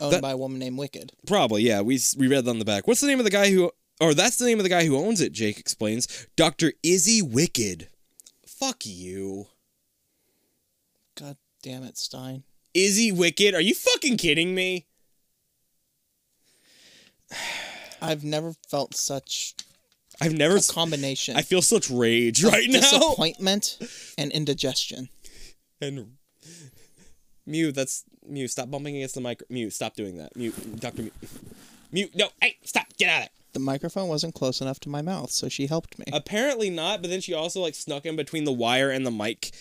[0.00, 1.12] Owned That- by a woman named Wicked.
[1.26, 1.80] Probably, yeah.
[1.80, 2.86] We we read that on the back.
[2.86, 4.96] What's the name of the guy who or that's the name of the guy who
[4.96, 6.26] owns it, Jake explains.
[6.36, 6.72] Dr.
[6.82, 7.88] Izzy Wicked.
[8.46, 9.46] Fuck you.
[11.16, 12.44] God damn it, Stine.
[12.74, 13.54] Izzy Wicked?
[13.54, 14.86] Are you fucking kidding me?
[18.00, 19.54] I've never felt such
[20.20, 22.80] I've never a combination I feel such rage right now.
[22.80, 23.78] disappointment
[24.16, 25.08] and indigestion.
[25.80, 26.16] And
[27.46, 29.42] Mew, that's Mew, stop bumping against the mic.
[29.48, 30.36] Mew, stop doing that.
[30.36, 31.02] Mew, Dr.
[31.02, 31.10] Mew.
[31.92, 33.32] Mew, no, hey, stop, get out of it.
[33.54, 36.04] The microphone wasn't close enough to my mouth, so she helped me.
[36.12, 39.52] Apparently not, but then she also like snuck in between the wire and the mic,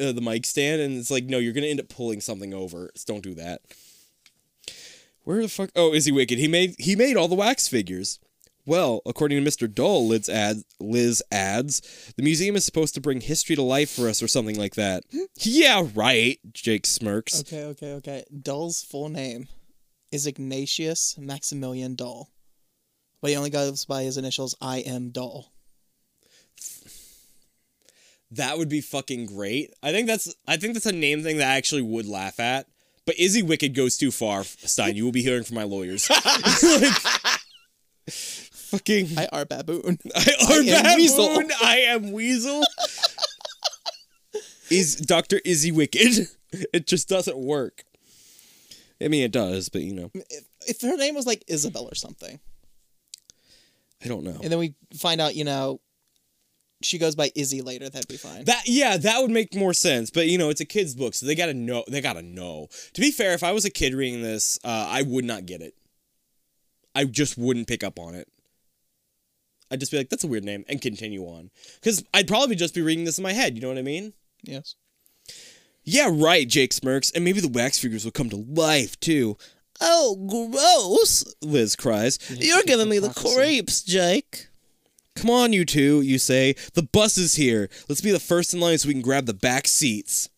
[0.00, 2.90] uh, the mic stand, and it's like, no, you're gonna end up pulling something over.
[2.96, 3.62] So don't do that.
[5.22, 5.70] Where the fuck?
[5.76, 6.38] Oh, is he wicked?
[6.38, 8.18] He made he made all the wax figures.
[8.66, 9.72] Well, according to Mr.
[9.72, 14.08] Dole, Liz adds, Liz adds, the museum is supposed to bring history to life for
[14.08, 15.04] us or something like that.
[15.12, 15.20] Hmm.
[15.40, 16.38] yeah, right.
[16.52, 17.40] Jake smirks.
[17.40, 18.24] Okay, okay, okay.
[18.42, 19.46] Dull's full name
[20.10, 22.30] is Ignatius Maximilian Dull.
[23.20, 25.52] But he only goes by his initials I am Dull.
[28.32, 29.72] That would be fucking great.
[29.82, 32.66] I think that's I think that's a name thing that I actually would laugh at.
[33.06, 34.96] But Izzy Wicked goes too far, Stine.
[34.96, 36.10] You will be hearing from my lawyers.
[38.78, 39.44] fucking I.R.
[39.44, 39.98] Baboon.
[40.14, 40.96] I I am am baboon.
[40.96, 41.42] Weasel.
[41.62, 42.62] I am Weasel.
[44.70, 46.28] Is Doctor Izzy Wicked?
[46.72, 47.84] It just doesn't work.
[49.02, 51.94] I mean, it does, but you know, if, if her name was like Isabel or
[51.94, 52.38] something,
[54.02, 54.38] I don't know.
[54.42, 55.80] and then we find out, you know,
[56.82, 58.44] she goes by Izzy later, that'd be fine.
[58.44, 60.08] That yeah, that would make more sense.
[60.10, 61.84] But you know, it's a kid's book, so they gotta know.
[61.88, 62.68] They gotta know.
[62.94, 65.60] To be fair, if I was a kid reading this, uh, I would not get
[65.60, 65.74] it.
[66.94, 68.28] I just wouldn't pick up on it.
[69.70, 71.50] I'd just be like, "That's a weird name," and continue on.
[71.76, 73.54] Because I'd probably just be reading this in my head.
[73.54, 74.12] You know what I mean?
[74.42, 74.74] yes.
[75.88, 76.48] Yeah, right.
[76.48, 79.36] Jake smirks, and maybe the wax figures will come to life too.
[79.80, 80.16] Oh,
[80.50, 81.24] gross!
[81.42, 82.18] Liz cries.
[82.30, 84.48] You're giving me the creeps, Jake.
[85.14, 86.54] Come on, you two, you say.
[86.74, 87.68] The bus is here.
[87.88, 90.28] Let's be the first in line so we can grab the back seats.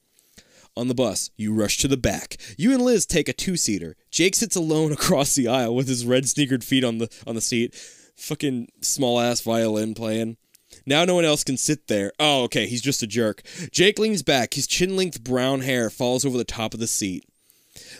[0.76, 2.36] On the bus, you rush to the back.
[2.56, 3.96] You and Liz take a two-seater.
[4.12, 7.40] Jake sits alone across the aisle with his red sneakered feet on the on the
[7.40, 7.74] seat.
[8.18, 10.37] Fucking small ass violin playing.
[10.85, 12.12] Now no one else can sit there.
[12.18, 13.42] Oh, okay, he's just a jerk.
[13.70, 14.54] Jake leans back.
[14.54, 17.24] His chin-length brown hair falls over the top of the seat.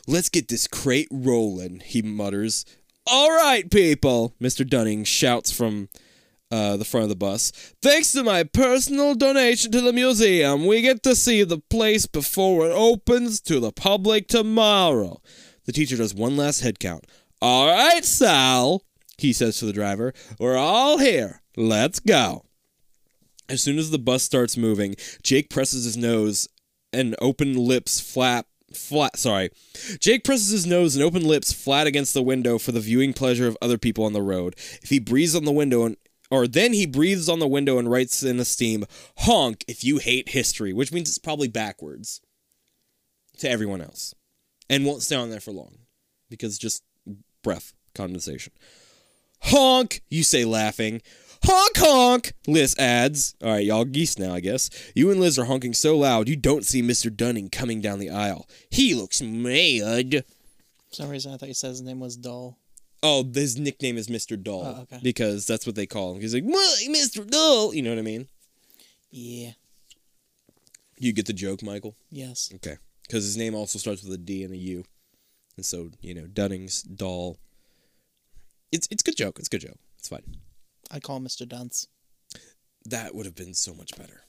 [0.07, 2.65] Let's get this crate rolling, he mutters.
[3.07, 4.69] All right, people, Mr.
[4.69, 5.89] Dunning shouts from
[6.51, 7.53] uh, the front of the bus.
[7.81, 12.67] Thanks to my personal donation to the museum, we get to see the place before
[12.67, 15.21] it opens to the public tomorrow.
[15.65, 17.07] The teacher does one last head count.
[17.41, 18.83] All right, Sal,
[19.19, 21.43] he says to the driver, we're all here.
[21.57, 22.45] Let's go.
[23.49, 26.49] As soon as the bus starts moving, Jake presses his nose
[26.93, 29.51] and open lips flap flat sorry.
[29.99, 33.47] Jake presses his nose and open lips flat against the window for the viewing pleasure
[33.47, 34.55] of other people on the road.
[34.83, 35.97] If he breathes on the window and
[36.31, 38.85] or then he breathes on the window and writes in a steam,
[39.19, 42.21] honk if you hate history, which means it's probably backwards
[43.39, 44.15] to everyone else.
[44.69, 45.79] And won't stay on there for long.
[46.29, 46.83] Because just
[47.43, 48.53] breath condensation.
[49.43, 51.01] Honk, you say laughing.
[51.45, 53.35] Honk honk, Liz adds.
[53.43, 54.71] All right, y'all geese now, I guess.
[54.95, 57.15] You and Liz are honking so loud you don't see Mr.
[57.15, 58.49] Dunning coming down the aisle.
[58.71, 60.25] He looks mad.
[60.89, 62.59] For some reason, I thought you said his name was Dull.
[63.03, 64.41] Oh, his nickname is Mr.
[64.43, 64.99] Dull Oh, okay.
[65.03, 66.21] because that's what they call him.
[66.21, 67.25] He's like, "What, Mr.
[67.29, 68.27] Dull?" You know what I mean?
[69.13, 69.53] Yeah.
[70.99, 71.95] You get the joke, Michael?
[72.11, 72.51] Yes.
[72.57, 72.77] Okay.
[73.03, 74.85] Because his name also starts with a D and a U,
[75.57, 77.39] and so you know Dunning's Dull.
[78.73, 79.39] It's it's a good joke.
[79.39, 79.79] It's a good joke.
[79.99, 80.37] It's fine.
[80.91, 81.47] I call Mr.
[81.47, 81.87] Dunce.
[82.85, 84.25] That would have been so much better.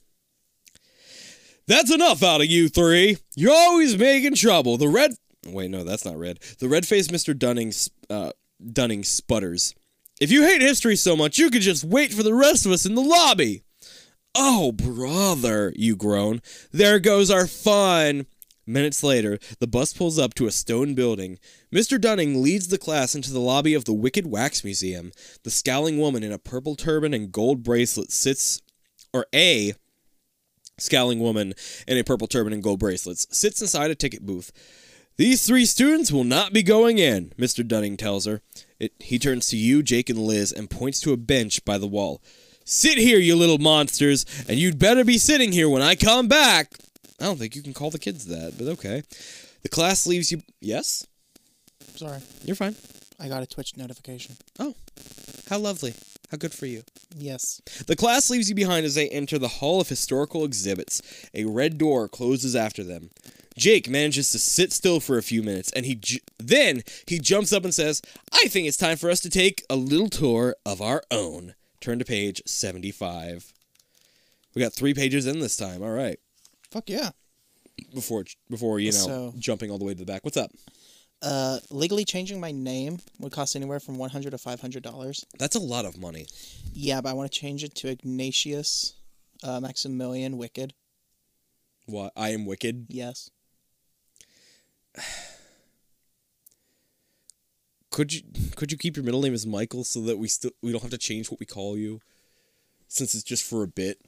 [1.67, 3.17] That's enough out of you three.
[3.35, 4.77] You're always making trouble.
[4.77, 5.11] The red.
[5.45, 6.39] Wait, no, that's not red.
[6.59, 7.37] The red-faced Mr.
[7.37, 7.71] Dunning,
[8.09, 8.31] uh,
[8.73, 9.73] Dunning sputters.
[10.19, 12.85] If you hate history so much, you could just wait for the rest of us
[12.85, 13.63] in the lobby.
[14.35, 16.41] Oh, brother, you groan.
[16.71, 18.25] There goes our fun.
[18.69, 21.39] Minutes later, the bus pulls up to a stone building.
[21.73, 21.99] Mr.
[21.99, 25.11] Dunning leads the class into the lobby of the Wicked Wax Museum.
[25.43, 28.61] The scowling woman in a purple turban and gold bracelet sits,
[29.11, 29.73] or a
[30.77, 31.55] scowling woman
[31.87, 34.51] in a purple turban and gold bracelets sits inside a ticket booth.
[35.17, 37.67] These three students will not be going in, Mr.
[37.67, 38.43] Dunning tells her.
[38.79, 41.87] It, he turns to you, Jake, and Liz and points to a bench by the
[41.87, 42.21] wall.
[42.65, 46.75] Sit here, you little monsters, and you'd better be sitting here when I come back.
[47.19, 49.03] I don't think you can call the kids that, but okay.
[49.61, 50.41] The class leaves you.
[50.61, 51.05] Yes?
[51.95, 52.19] Sorry.
[52.43, 52.75] You're fine.
[53.19, 54.37] I got a Twitch notification.
[54.57, 54.75] Oh,
[55.49, 55.93] how lovely.
[56.31, 56.83] How good for you.
[57.15, 57.59] Yes.
[57.87, 61.01] The class leaves you behind as they enter the Hall of Historical Exhibits.
[61.33, 63.09] A red door closes after them.
[63.57, 67.51] Jake manages to sit still for a few minutes, and he ju- then he jumps
[67.51, 68.01] up and says,
[68.31, 71.99] "I think it's time for us to take a little tour of our own." Turn
[71.99, 73.51] to page seventy-five.
[74.55, 75.83] We got three pages in this time.
[75.83, 76.19] All right,
[76.71, 77.09] Fuck yeah.
[77.93, 80.23] before before you know So- jumping all the way to the back.
[80.23, 80.51] What's up?
[81.21, 85.25] Uh, legally changing my name would cost anywhere from one hundred to five hundred dollars.
[85.37, 86.27] That's a lot of money.
[86.73, 88.93] Yeah, but I want to change it to Ignatius
[89.43, 90.73] uh, Maximilian Wicked.
[91.87, 92.13] What?
[92.15, 92.85] I am wicked.
[92.89, 93.29] Yes.
[97.91, 98.21] Could you
[98.55, 100.91] could you keep your middle name as Michael so that we still we don't have
[100.91, 101.99] to change what we call you,
[102.87, 103.99] since it's just for a bit.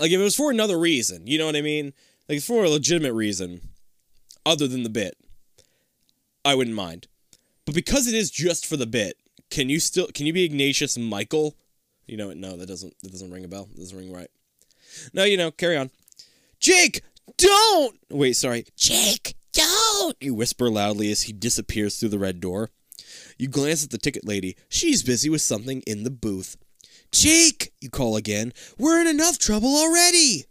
[0.00, 1.92] Like if it was for another reason, you know what I mean?
[2.28, 3.60] Like for a legitimate reason,
[4.44, 5.16] other than the bit,
[6.44, 7.06] I wouldn't mind.
[7.64, 9.16] But because it is just for the bit,
[9.50, 11.56] can you still can you be Ignatius Michael?
[12.06, 12.32] You know?
[12.32, 13.68] No, that doesn't that doesn't ring a bell.
[13.76, 14.30] Doesn't ring right.
[15.12, 15.90] No, you know, carry on.
[16.60, 17.02] Jake,
[17.36, 17.96] don't.
[18.10, 18.66] Wait, sorry.
[18.76, 20.16] Jake, don't.
[20.20, 22.70] You whisper loudly as he disappears through the red door.
[23.38, 24.56] You glance at the ticket lady.
[24.68, 26.56] She's busy with something in the booth.
[27.14, 28.52] Jake, you call again.
[28.76, 30.46] We're in enough trouble already.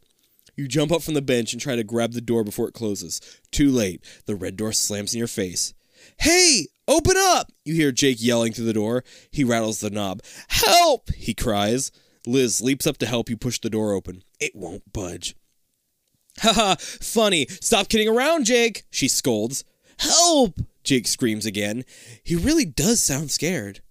[0.55, 3.19] You jump up from the bench and try to grab the door before it closes.
[3.51, 4.03] Too late.
[4.27, 5.73] The red door slams in your face.
[6.19, 7.51] Hey, open up!
[7.65, 9.03] You hear Jake yelling through the door.
[9.29, 10.21] He rattles the knob.
[10.47, 11.09] Help!
[11.11, 11.91] He cries.
[12.25, 14.23] Liz leaps up to help you push the door open.
[14.39, 15.35] It won't budge.
[16.39, 17.45] Haha, funny.
[17.49, 19.65] Stop kidding around, Jake, she scolds.
[19.99, 20.59] Help!
[20.85, 21.83] Jake screams again.
[22.23, 23.81] He really does sound scared.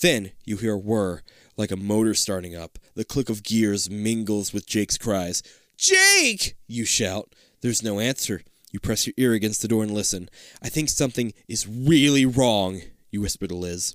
[0.00, 1.22] Then you hear whir,
[1.56, 2.78] like a motor starting up.
[2.94, 5.42] The click of gears mingles with Jake's cries.
[5.76, 6.56] Jake!
[6.66, 7.34] You shout.
[7.60, 8.42] There's no answer.
[8.70, 10.28] You press your ear against the door and listen.
[10.62, 13.94] I think something is really wrong, you whisper to Liz.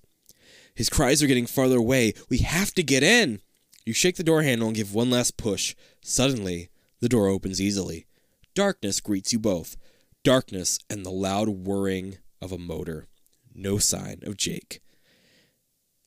[0.76, 2.14] His cries are getting farther away.
[2.30, 3.42] We have to get in.
[3.86, 5.76] You shake the door handle and give one last push.
[6.02, 8.06] Suddenly, the door opens easily.
[8.54, 9.78] Darkness greets you both.
[10.24, 13.08] Darkness and the loud whirring of a motor.
[13.56, 14.82] No sign of Jake.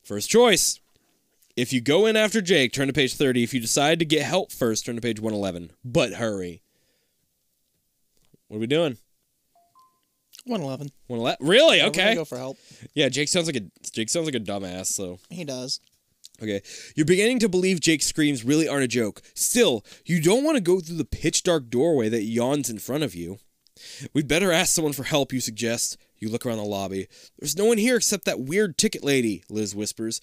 [0.03, 0.80] First choice.
[1.55, 3.43] If you go in after Jake, turn to page 30.
[3.43, 5.71] If you decide to get help first, turn to page 111.
[5.83, 6.61] But hurry.
[8.47, 8.97] What are we doing?
[10.45, 10.91] One eleven.
[11.07, 11.47] 111?
[11.47, 11.81] Really?
[11.81, 12.15] We're Okay.
[12.15, 12.57] Go for help.
[12.93, 13.61] Yeah, Jake sounds like a
[13.91, 15.79] Jake sounds like a dumbass, so He does.
[16.41, 16.61] Okay.
[16.95, 19.21] You're beginning to believe Jake's screams really aren't a joke.
[19.35, 23.03] Still, you don't want to go through the pitch dark doorway that yawns in front
[23.03, 23.37] of you.
[24.13, 25.97] We'd better ask someone for help, you suggest.
[26.17, 27.07] You look around the lobby.
[27.39, 30.21] There's no one here except that weird ticket lady, Liz whispers.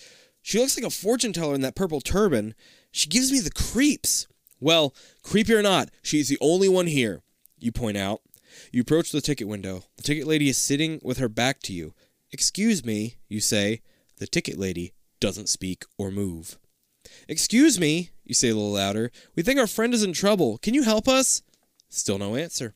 [0.49, 2.55] She looks like a fortune teller in that purple turban.
[2.91, 4.27] She gives me the creeps.
[4.59, 7.21] Well, creepy or not, she's the only one here,
[7.59, 8.23] you point out.
[8.73, 9.83] You approach the ticket window.
[9.99, 11.93] The ticket lady is sitting with her back to you.
[12.33, 13.83] Excuse me, you say.
[14.17, 16.57] The ticket lady doesn't speak or move.
[17.29, 19.11] Excuse me, you say a little louder.
[19.37, 20.57] We think our friend is in trouble.
[20.57, 21.43] Can you help us?
[21.91, 22.75] Still no answer.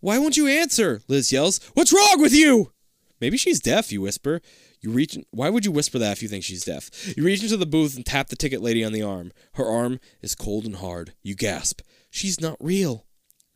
[0.00, 1.02] Why won't you answer?
[1.08, 1.60] Liz yells.
[1.74, 2.72] What's wrong with you?
[3.20, 4.40] Maybe she's deaf, you whisper.
[4.80, 5.18] You reach.
[5.30, 6.90] Why would you whisper that if you think she's deaf?
[7.16, 9.32] You reach into the booth and tap the ticket lady on the arm.
[9.54, 11.12] Her arm is cold and hard.
[11.22, 11.82] You gasp.
[12.10, 13.04] She's not real.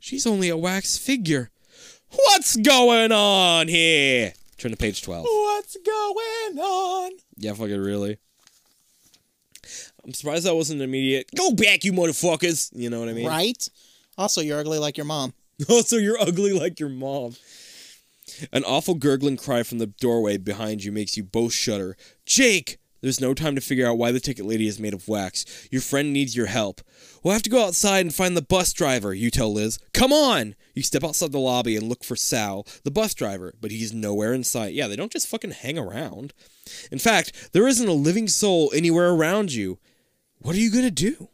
[0.01, 1.51] She's only a wax figure.
[2.11, 4.35] What's going on here?
[4.59, 5.25] Turn to page 12.
[5.25, 7.13] What's going on?
[7.37, 8.19] Yeah, fucking really.
[10.05, 11.31] I'm surprised that wasn't an immediate.
[11.35, 12.71] Go back, you motherfuckers.
[12.75, 13.27] You know what I mean?
[13.27, 13.69] Right?
[14.19, 15.33] Also, you're ugly like your mom.
[15.69, 17.37] Also, you're ugly like your mom.
[18.53, 21.97] An awful gurgling cry from the doorway behind you makes you both shudder.
[22.27, 22.79] Jake!
[23.05, 25.45] There's no time to figure out why the ticket lady is made of wax.
[25.71, 26.81] Your friend needs your help.
[27.23, 29.79] We'll have to go outside and find the bus driver, you tell Liz.
[29.93, 30.55] Come on!
[30.75, 34.33] You step outside the lobby and look for Sal, the bus driver, but he's nowhere
[34.33, 34.73] in sight.
[34.73, 36.33] Yeah, they don't just fucking hang around.
[36.91, 39.79] In fact, there isn't a living soul anywhere around you.
[40.39, 41.29] What are you gonna do?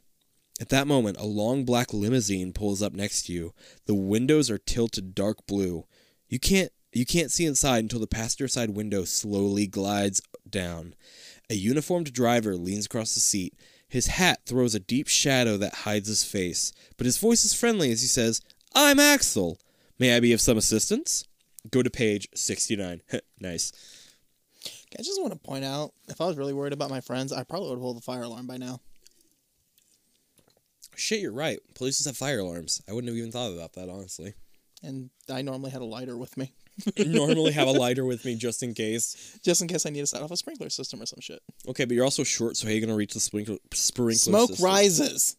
[0.60, 3.54] At that moment, a long black limousine pulls up next to you.
[3.86, 5.86] The windows are tilted dark blue.
[6.28, 10.94] You can't you can't see inside until the passenger side window slowly glides down.
[11.48, 13.54] A uniformed driver leans across the seat.
[13.88, 17.90] His hat throws a deep shadow that hides his face, but his voice is friendly
[17.90, 18.40] as he says,
[18.74, 19.58] "I'm Axel.
[19.98, 21.24] May I be of some assistance?"
[21.70, 23.02] Go to page 69.
[23.40, 23.72] nice.
[24.98, 27.44] I just want to point out, if I was really worried about my friends, I
[27.44, 28.80] probably would have pulled the fire alarm by now.
[30.96, 31.58] Shit, you're right.
[31.74, 32.82] Police have fire alarms.
[32.88, 34.34] I wouldn't have even thought about that, honestly.
[34.82, 36.52] And I normally had a lighter with me,
[36.98, 39.38] Normally have a lighter with me just in case.
[39.44, 41.42] just in case I need to set off a sprinkler system or some shit.
[41.68, 44.48] Okay, but you're also short, so how are you gonna reach the sprinkler sprinkler Smoke
[44.50, 44.64] system?
[44.64, 45.36] rises.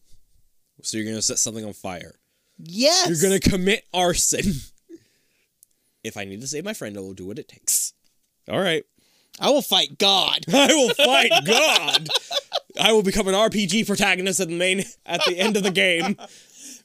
[0.83, 2.15] So you're gonna set something on fire.
[2.57, 3.09] Yes.
[3.09, 4.53] You're gonna commit arson.
[6.03, 7.93] if I need to save my friend, I will do what it takes.
[8.49, 8.83] All right.
[9.39, 10.45] I will fight God.
[10.53, 12.09] I will fight God.
[12.79, 16.17] I will become an RPG protagonist at the main at the end of the game.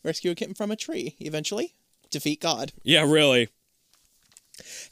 [0.02, 1.16] Rescue a kitten from a tree.
[1.18, 1.74] Eventually,
[2.10, 2.72] defeat God.
[2.82, 3.48] Yeah, really.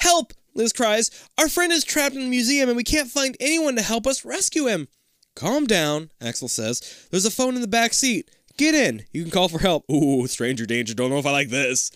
[0.01, 0.33] Help!
[0.55, 1.11] Liz cries.
[1.37, 4.25] Our friend is trapped in the museum and we can't find anyone to help us
[4.25, 4.89] rescue him.
[5.35, 7.09] Calm down, Axel says.
[7.11, 8.31] There's a phone in the back seat.
[8.57, 9.05] Get in.
[9.13, 9.85] You can call for help.
[9.91, 10.95] Ooh, stranger danger.
[10.95, 11.91] Don't know if I like this.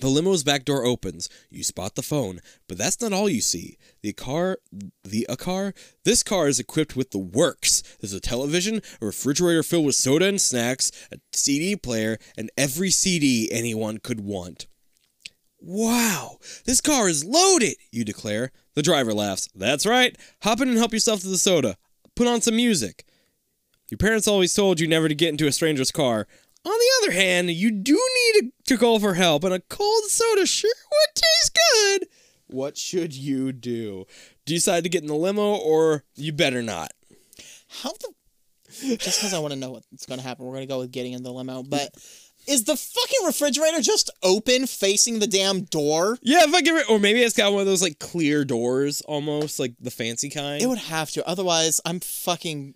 [0.00, 1.28] The limo's back door opens.
[1.50, 3.78] You spot the phone, but that's not all you see.
[4.02, 4.58] The car,
[5.04, 5.72] the a car.
[6.04, 7.82] This car is equipped with the works.
[8.00, 12.90] There's a television, a refrigerator filled with soda and snacks, a CD player, and every
[12.90, 14.66] CD anyone could want.
[15.66, 18.52] Wow, this car is loaded, you declare.
[18.74, 19.48] The driver laughs.
[19.54, 20.14] That's right.
[20.42, 21.78] Hop in and help yourself to the soda.
[22.14, 23.06] Put on some music.
[23.90, 26.26] Your parents always told you never to get into a stranger's car.
[26.66, 27.98] On the other hand, you do
[28.34, 32.08] need to call for help, and a cold soda sure would taste good.
[32.46, 34.04] What should you do?
[34.44, 36.92] Decide to get in the limo, or you better not?
[37.82, 38.12] How the?
[38.98, 40.92] Just because I want to know what's going to happen, we're going to go with
[40.92, 41.62] getting in the limo.
[41.62, 41.90] But
[42.46, 46.18] is the fucking refrigerator just open, facing the damn door?
[46.22, 49.00] Yeah, if I give it, or maybe it's got one of those like clear doors,
[49.02, 50.62] almost like the fancy kind.
[50.62, 51.26] It would have to.
[51.26, 52.74] Otherwise, I'm fucking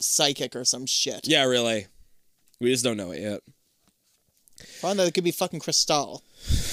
[0.00, 1.26] psychic or some shit.
[1.28, 1.86] yeah, really.
[2.60, 3.40] We just don't know it yet.
[4.80, 6.22] Find that it could be fucking Cristal.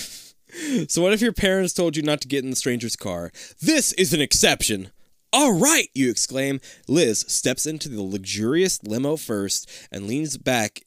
[0.88, 3.32] So what if your parents told you not to get in the stranger's car?
[3.62, 4.92] This is an exception.
[5.34, 6.62] All right, you exclaim.
[6.88, 10.84] Liz steps into the luxurious limo first and leans back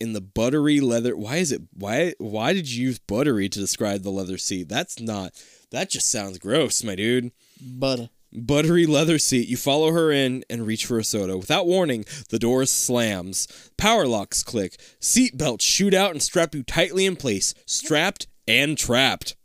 [0.00, 1.16] in the buttery leather.
[1.16, 1.62] Why is it?
[1.72, 2.14] Why?
[2.18, 4.68] Why did you use buttery to describe the leather seat?
[4.68, 5.32] That's not.
[5.70, 7.32] That just sounds gross, my dude.
[7.60, 9.46] But Buttery leather seat.
[9.46, 11.38] You follow her in and reach for a soda.
[11.38, 13.70] Without warning, the door slams.
[13.76, 14.76] Power locks click.
[14.98, 17.54] Seat belts shoot out and strap you tightly in place.
[17.64, 19.36] Strapped and trapped.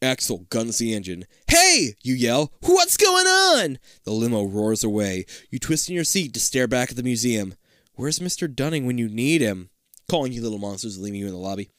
[0.00, 1.26] Axel guns the engine.
[1.48, 1.94] Hey!
[2.02, 2.50] You yell.
[2.62, 3.78] What's going on?
[4.04, 5.26] The limo roars away.
[5.50, 7.54] You twist in your seat to stare back at the museum.
[7.96, 8.52] Where's Mr.
[8.52, 9.70] Dunning when you need him?
[10.08, 11.70] Calling you little monsters, leaving you in the lobby.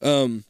[0.00, 0.44] Um,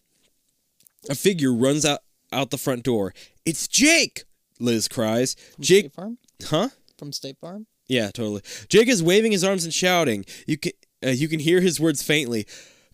[1.08, 2.00] a figure runs out
[2.32, 3.12] out the front door.
[3.44, 4.24] It's Jake!
[4.60, 5.34] Liz cries.
[5.34, 6.18] from Jake, State Farm?
[6.44, 6.68] huh?
[6.98, 7.66] From State Farm?
[7.88, 8.42] Yeah, totally.
[8.68, 10.24] Jake is waving his arms and shouting.
[10.46, 10.72] You can
[11.04, 12.46] uh, you can hear his words faintly.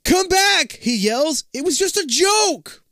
[0.05, 0.79] Come back!
[0.81, 1.45] He yells.
[1.53, 2.83] It was just a joke.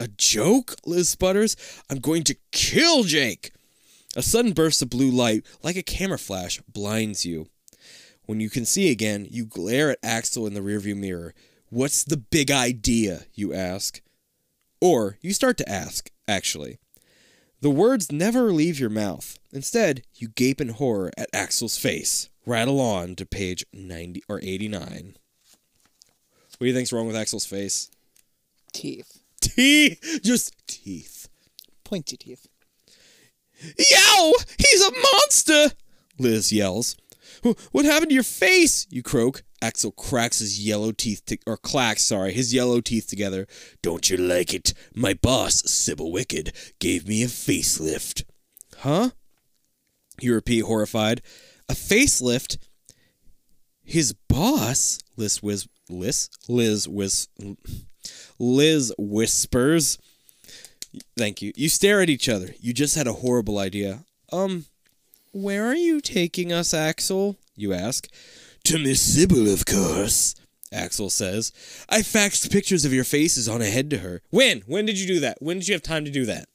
[0.00, 0.74] A joke?
[0.84, 1.56] Liz sputters.
[1.88, 3.52] I'm going to kill Jake.
[4.16, 7.48] A sudden burst of blue light, like a camera flash, blinds you.
[8.26, 11.32] When you can see again, you glare at Axel in the rearview mirror.
[11.70, 13.22] What's the big idea?
[13.34, 14.00] You ask.
[14.80, 16.78] Or you start to ask, actually.
[17.60, 19.38] The words never leave your mouth.
[19.52, 22.28] Instead, you gape in horror at Axel's face.
[22.44, 25.16] Rattle on to page 90 or 89.
[26.58, 27.90] What do you think's wrong with Axel's face?
[28.72, 29.20] Teeth.
[29.40, 30.20] Teeth!
[30.22, 31.28] Just teeth.
[31.84, 32.46] Pointy teeth.
[33.62, 34.32] Yow!
[34.58, 35.76] He's a monster!
[36.18, 36.96] Liz yells.
[37.52, 38.86] "Wh- What happened to your face?
[38.90, 39.42] You croak.
[39.62, 43.46] Axel cracks his yellow teeth, to- or clacks, sorry, his yellow teeth together.
[43.82, 44.74] Don't you like it?
[44.94, 48.24] My boss, Sybil Wicked, gave me a facelift.
[48.78, 49.10] Huh?
[50.20, 51.22] You repeat, horrified.
[51.68, 52.58] A facelift?
[53.82, 54.98] His boss?
[55.16, 56.28] Liz whiz, Liz?
[56.48, 57.28] Liz whiz,
[58.38, 59.98] Liz whispers.
[61.16, 61.52] Thank you.
[61.56, 62.54] You stare at each other.
[62.60, 64.04] You just had a horrible idea.
[64.32, 64.66] Um,
[65.36, 67.36] where are you taking us, Axel?
[67.54, 68.08] You ask.
[68.64, 70.34] To Miss Sybil, of course.
[70.72, 71.52] Axel says.
[71.88, 74.22] I faxed pictures of your faces on ahead to her.
[74.30, 74.62] When?
[74.66, 75.38] When did you do that?
[75.40, 76.48] When did you have time to do that?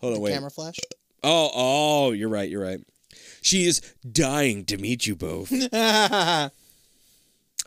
[0.00, 0.34] Hold on, wait.
[0.34, 0.76] camera flash.
[1.24, 2.80] Oh, oh, you're right, you're right.
[3.42, 3.80] She is
[4.10, 5.52] dying to meet you both.
[5.72, 6.50] I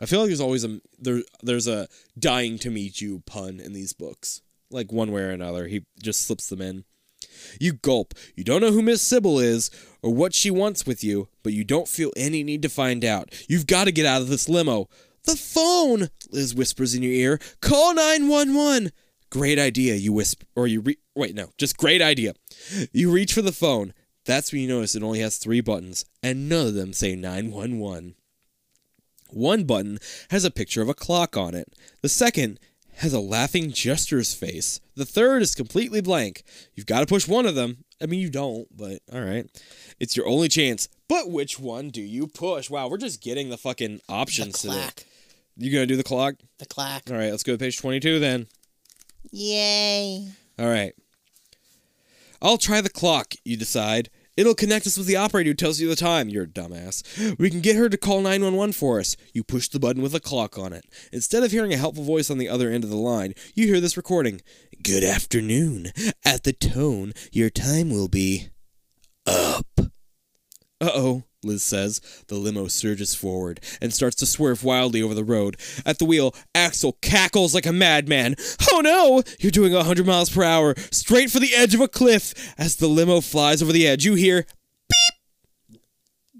[0.06, 1.88] feel like there's always a there there's a
[2.18, 4.40] dying to meet you pun in these books.
[4.70, 6.84] Like one way or another, he just slips them in.
[7.60, 8.14] You gulp.
[8.34, 9.70] You don't know who Miss Sybil is
[10.02, 13.32] or what she wants with you, but you don't feel any need to find out.
[13.48, 14.88] You've got to get out of this limo.
[15.24, 17.40] The phone, Liz whispers in your ear.
[17.60, 18.92] Call 911.
[19.30, 22.34] Great idea, you whisper or you re- wait, no, just great idea.
[22.92, 23.94] You reach for the phone.
[24.24, 28.16] That's when you notice it only has 3 buttons and none of them say 911.
[29.28, 29.98] One button
[30.30, 31.72] has a picture of a clock on it.
[32.02, 32.58] The second
[33.00, 34.78] has a laughing jester's face.
[34.94, 36.42] The third is completely blank.
[36.74, 37.84] You've got to push one of them.
[38.02, 39.46] I mean, you don't, but all right.
[39.98, 40.86] It's your only chance.
[41.08, 42.68] But which one do you push?
[42.68, 44.88] Wow, we're just getting the fucking the options today.
[45.56, 46.34] You gonna do the clock?
[46.58, 47.04] The clock.
[47.10, 48.46] All right, let's go to page 22 then.
[49.30, 50.28] Yay.
[50.58, 50.92] All right.
[52.42, 54.10] I'll try the clock, you decide.
[54.40, 56.30] It'll connect us with the operator who tells you the time.
[56.30, 57.38] You're a dumbass.
[57.38, 59.14] We can get her to call 911 for us.
[59.34, 60.86] You push the button with a clock on it.
[61.12, 63.80] Instead of hearing a helpful voice on the other end of the line, you hear
[63.80, 64.40] this recording.
[64.82, 65.88] Good afternoon.
[66.24, 68.48] At the tone, your time will be
[69.26, 69.66] up.
[70.80, 72.00] Uh oh, Liz says.
[72.28, 75.56] The limo surges forward and starts to swerve wildly over the road.
[75.84, 78.36] At the wheel, Axel cackles like a madman.
[78.72, 79.22] Oh no!
[79.38, 82.54] You're doing 100 miles per hour, straight for the edge of a cliff.
[82.58, 84.46] As the limo flies over the edge, you hear
[84.88, 85.80] beep.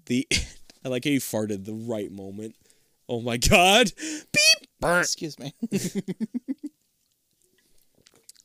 [0.07, 0.29] The
[0.85, 2.55] I like how you farted the right moment.
[3.09, 3.93] Oh my god.
[3.99, 4.69] Beep.
[4.83, 5.53] Excuse me.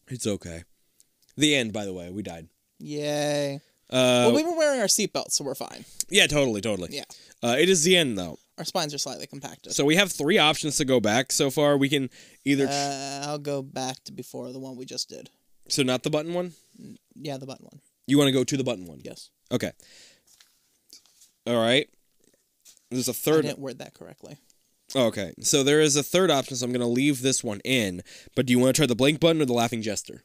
[0.08, 0.64] It's okay.
[1.36, 2.10] The end, by the way.
[2.12, 2.48] We died.
[2.80, 3.60] Yay.
[3.90, 5.86] Uh, well, we were wearing our seatbelts, so we're fine.
[6.10, 6.90] yeah, totally, totally.
[6.92, 7.04] Yeah.
[7.44, 8.40] Uh, it is the end, though.
[8.58, 9.74] Our spines are slightly compacted.
[9.74, 11.78] So we have three options to go back so far.
[11.78, 12.10] We can
[12.46, 12.68] either.
[12.68, 15.30] uh, I'll go back to before the one we just did.
[15.68, 16.54] so, not the button one?
[17.16, 17.80] Yeah, the button one.
[18.08, 19.02] You want to go to the button one?
[19.04, 19.30] Yes.
[19.52, 19.72] Okay.
[21.46, 21.88] All right.
[22.90, 23.46] There's a third.
[23.46, 24.38] I didn't word that correctly.
[24.96, 25.34] Okay.
[25.42, 28.02] So, there is a third option, so I'm going to leave this one in.
[28.36, 30.24] But do you want to try the blank button or the laughing jester?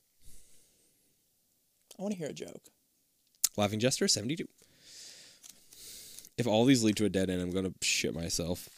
[1.98, 2.68] I want to hear a joke.
[3.60, 4.48] Laughing Jester, 72.
[6.38, 8.68] If all these lead to a dead end, I'm going to shit myself.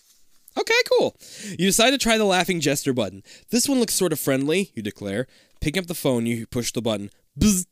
[0.58, 1.16] Okay, cool.
[1.50, 3.22] You decide to try the Laughing Jester button.
[3.50, 5.28] This one looks sort of friendly, you declare.
[5.60, 7.10] Picking up the phone, you push the button.
[7.38, 7.66] Bzz,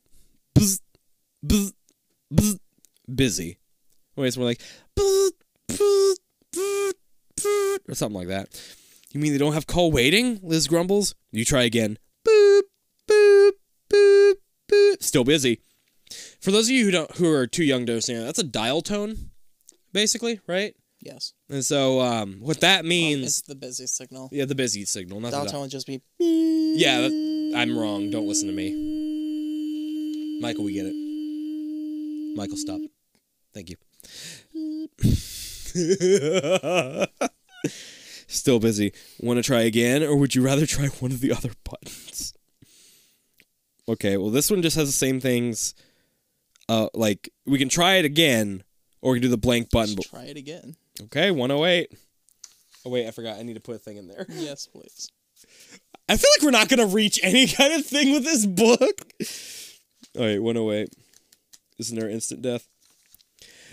[0.54, 0.80] bzz,
[1.44, 1.72] bzz,
[2.32, 2.58] bzz.
[3.12, 3.58] Busy.
[4.14, 4.62] Wait, it's more like
[4.96, 5.30] bzz,
[5.68, 6.14] bzz,
[6.52, 6.92] bzz,
[7.36, 8.48] bzz, or something like that.
[9.10, 10.38] You mean they don't have call waiting?
[10.40, 11.16] Liz grumbles.
[11.32, 11.98] You try again.
[12.24, 12.60] Boop,
[13.08, 13.52] boop,
[13.92, 14.34] boop,
[14.70, 15.02] boop.
[15.02, 15.60] Still busy.
[16.40, 18.80] For those of you who don't who are too young to understand, that's a dial
[18.80, 19.30] tone,
[19.92, 20.74] basically, right?
[21.02, 21.32] Yes.
[21.48, 24.28] And so um, what that means, it's the busy signal.
[24.32, 25.46] yeah, the busy signal, not dial.
[25.46, 26.02] tone would just be.
[26.18, 28.10] Yeah, that, I'm wrong.
[28.10, 28.70] Don't listen to me,
[30.40, 30.64] Michael.
[30.64, 32.36] We get it.
[32.36, 32.80] Michael, stop.
[33.52, 33.76] Thank you.
[38.26, 38.92] Still busy.
[39.20, 42.32] Want to try again, or would you rather try one of the other buttons?
[43.88, 45.74] Okay, well, this one just has the same things.
[46.70, 48.62] Uh, like we can try it again,
[49.02, 49.96] or we can do the blank button.
[49.96, 50.76] Just try it again.
[51.02, 51.92] Okay, 108.
[52.86, 53.38] Oh wait, I forgot.
[53.38, 54.24] I need to put a thing in there.
[54.30, 55.10] Yes, please.
[56.08, 59.00] I feel like we're not gonna reach any kind of thing with this book.
[60.16, 60.94] All right, 108.
[61.78, 62.68] Isn't there instant death?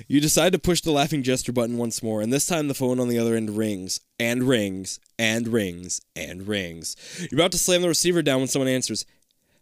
[0.07, 2.99] You decide to push the laughing gesture button once more, and this time the phone
[2.99, 6.95] on the other end rings, and rings, and rings, and rings.
[7.29, 9.05] You're about to slam the receiver down when someone answers.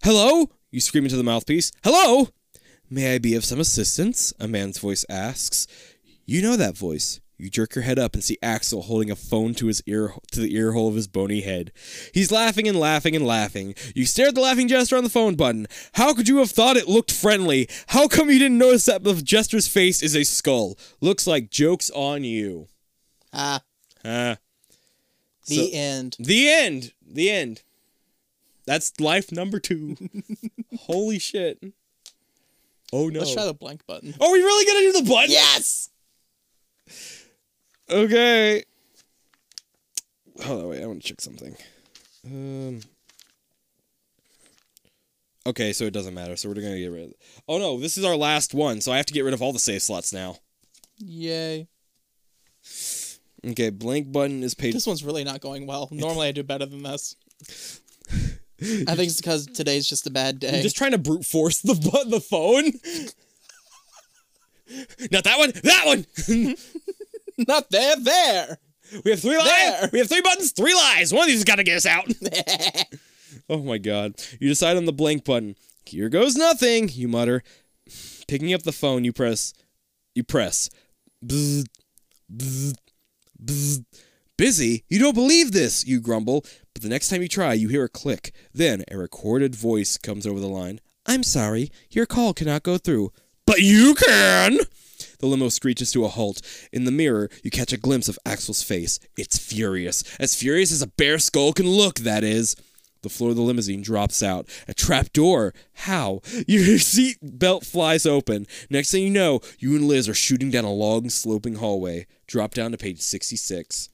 [0.04, 0.50] Hello?
[0.72, 1.74] You scream into the mouthpiece.
[1.84, 2.30] Hello?
[2.90, 4.34] May I be of some assistance?
[4.40, 5.68] A man's voice asks.
[6.26, 7.20] You know that voice.
[7.38, 10.40] You jerk your head up and see Axel holding a phone to his ear to
[10.40, 11.74] the ear hole of his bony head.
[12.14, 13.76] He's laughing and laughing and laughing.
[13.94, 15.68] You stare at the laughing jester on the phone button.
[15.96, 17.68] How could you have thought it looked friendly?
[17.88, 20.78] How come you didn't notice that the jester's face is a skull?
[21.02, 22.68] Looks like jokes on you.
[23.34, 23.62] Ah,
[24.06, 24.38] Ah.
[25.48, 26.16] the So- end.
[26.20, 26.94] The end.
[27.06, 27.64] The end.
[28.66, 29.98] That's life number two.
[30.78, 31.62] Holy shit.
[32.96, 33.20] Oh no.
[33.20, 34.14] Let's try the blank button.
[34.22, 35.32] Are we really gonna do the button?
[35.32, 35.89] Yes.
[37.89, 38.64] Okay.
[40.46, 40.82] Hold on, wait.
[40.82, 41.58] I want to check something.
[42.26, 42.80] Um.
[45.46, 46.38] Okay, so it doesn't matter.
[46.38, 47.14] So we're gonna get rid of.
[47.50, 49.52] Oh no, this is our last one, so I have to get rid of all
[49.52, 50.38] the save slots now.
[50.98, 51.68] Yay.
[53.46, 54.74] Okay, blank button is page.
[54.74, 55.89] This one's really not going well.
[55.91, 57.18] Normally I do better than this.
[58.88, 60.57] I think it's because today's just a bad day.
[60.57, 62.74] I'm just trying to brute force the the phone.
[65.11, 65.51] Not that one.
[65.63, 66.55] That one.
[67.47, 68.57] not there, there.
[69.03, 69.47] We have three lies.
[69.47, 69.89] There.
[69.93, 71.13] We have three buttons, three lies.
[71.13, 72.05] One of these has got to get us out.
[73.49, 74.16] oh my god.
[74.39, 75.55] You decide on the blank button.
[75.86, 77.43] Here goes nothing, you mutter.
[78.28, 79.53] Picking up the phone, you press.
[80.16, 80.70] You press.
[81.24, 81.66] Bzz,
[82.36, 82.74] bzz,
[83.43, 83.86] bzz.
[84.38, 84.84] Busy?
[84.90, 86.44] You don't believe this, you grumble.
[86.74, 88.34] But the next time you try, you hear a click.
[88.54, 90.82] Then a recorded voice comes over the line.
[91.06, 93.12] I'm sorry, your call cannot go through.
[93.46, 94.58] But you can!
[95.20, 96.42] The limo screeches to a halt.
[96.74, 99.00] In the mirror, you catch a glimpse of Axel's face.
[99.18, 100.04] It's furious.
[100.20, 102.58] As furious as a bear skull can look, that is.
[103.04, 104.50] The floor of the limousine drops out.
[104.68, 105.54] A trap door.
[105.74, 106.22] How?
[106.48, 108.48] Your seat belt flies open.
[108.70, 112.08] Next thing you know, you and Liz are shooting down a long, sloping hallway.
[112.28, 113.90] Drop down to page 66.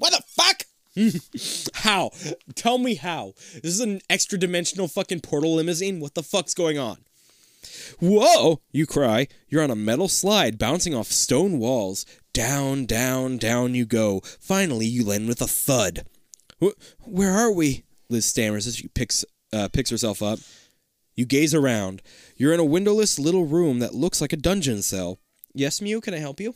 [0.00, 0.62] What the fuck?
[1.84, 2.10] How?
[2.54, 3.34] Tell me how.
[3.54, 6.00] This is an extra dimensional fucking portal limousine?
[6.00, 6.98] What the fuck's going on?
[8.00, 8.60] Whoa!
[8.72, 9.28] You cry.
[9.48, 12.06] You're on a metal slide bouncing off stone walls.
[12.32, 14.20] Down, down, down you go.
[14.40, 16.06] Finally, you land with a thud.
[17.04, 17.84] Where are we?
[18.08, 20.38] Liz stammers as she picks, uh, picks herself up.
[21.14, 22.00] You gaze around.
[22.36, 25.18] You're in a windowless little room that looks like a dungeon cell.
[25.52, 26.54] Yes, Mew, can I help you?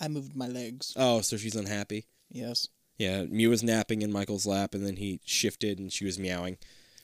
[0.00, 0.94] I moved my legs.
[0.96, 2.06] Oh, so she's unhappy.
[2.30, 2.68] Yes.
[2.98, 6.58] Yeah, Mew was napping in Michael's lap, and then he shifted, and she was meowing.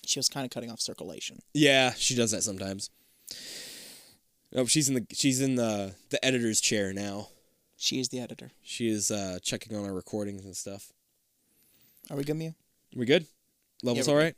[0.04, 1.40] She was kind of cutting off circulation.
[1.54, 2.90] Yeah, she does that sometimes.
[4.54, 7.28] Oh, she's in the she's in the the editor's chair now.
[7.76, 8.52] She is the editor.
[8.62, 10.92] She is uh, checking on our recordings and stuff.
[12.10, 12.54] Are we good, Mew?
[12.94, 13.26] We good?
[13.82, 14.34] Levels Yeah, all right?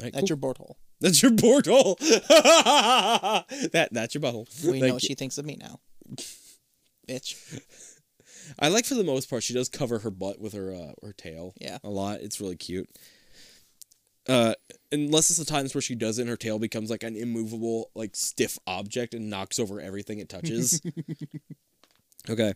[0.00, 0.28] All right, That's cool.
[0.28, 0.76] your board hole.
[1.00, 1.96] that's your portal.
[2.00, 4.48] that that's your butthole.
[4.64, 4.92] We Thank know you.
[4.94, 5.80] what she thinks of me now.
[7.08, 7.60] Bitch.
[8.58, 11.12] I like for the most part she does cover her butt with her uh, her
[11.12, 11.54] tail.
[11.60, 11.78] Yeah.
[11.84, 12.20] a lot.
[12.20, 12.88] It's really cute.
[14.28, 14.54] Uh,
[14.90, 17.90] unless it's the times where she does it, and her tail becomes like an immovable,
[17.94, 20.80] like stiff object and knocks over everything it touches.
[22.30, 22.54] okay.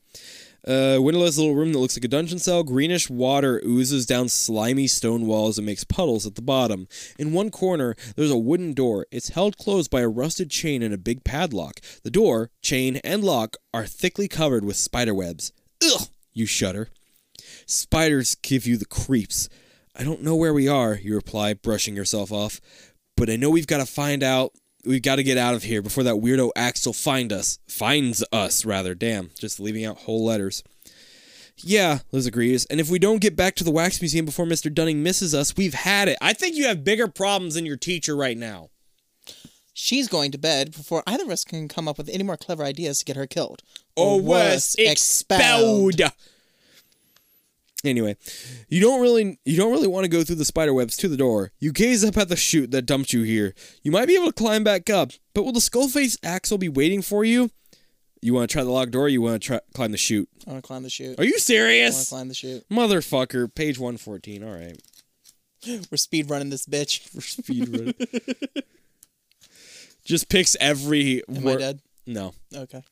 [0.66, 2.62] Uh, windowless little room that looks like a dungeon cell.
[2.62, 6.88] Greenish water oozes down slimy stone walls and makes puddles at the bottom.
[7.18, 9.06] In one corner, there's a wooden door.
[9.10, 11.80] It's held closed by a rusted chain and a big padlock.
[12.02, 15.52] The door, chain, and lock are thickly covered with spider webs.
[15.82, 16.08] Ugh!
[16.32, 16.88] You shudder.
[17.66, 19.48] Spiders give you the creeps.
[19.94, 22.60] I don't know where we are, you reply, brushing yourself off.
[23.16, 24.52] But I know we've got to find out.
[24.86, 27.58] We've got to get out of here before that weirdo Axel find us.
[27.68, 28.94] Finds us, rather.
[28.94, 30.62] Damn, just leaving out whole letters.
[31.56, 32.64] Yeah, Liz agrees.
[32.66, 34.72] And if we don't get back to the wax museum before Mr.
[34.72, 36.16] Dunning misses us, we've had it.
[36.20, 38.70] I think you have bigger problems than your teacher right now.
[39.80, 42.64] She's going to bed before either of us can come up with any more clever
[42.64, 43.62] ideas to get her killed.
[43.94, 46.00] or worse, expelled.
[47.84, 48.16] Anyway,
[48.68, 51.16] you don't really you don't really want to go through the spider webs to the
[51.16, 51.52] door.
[51.60, 53.54] You gaze up at the chute that dumped you here.
[53.84, 57.00] You might be able to climb back up, but will the skull-faced Axel be waiting
[57.00, 57.52] for you?
[58.20, 59.02] You want to try the locked door?
[59.04, 60.28] Or you want to try climb the chute?
[60.44, 61.20] I want to climb the chute.
[61.20, 61.94] Are you serious?
[61.94, 62.68] I want to climb the chute.
[62.68, 63.54] motherfucker?
[63.54, 64.42] Page one fourteen.
[64.42, 64.76] All right,
[65.88, 67.14] We're speed running this bitch.
[67.14, 67.94] We're speed run.
[70.08, 71.22] Just picks every.
[71.28, 71.80] Am wor- I dead?
[72.06, 72.32] No.
[72.54, 72.82] Okay.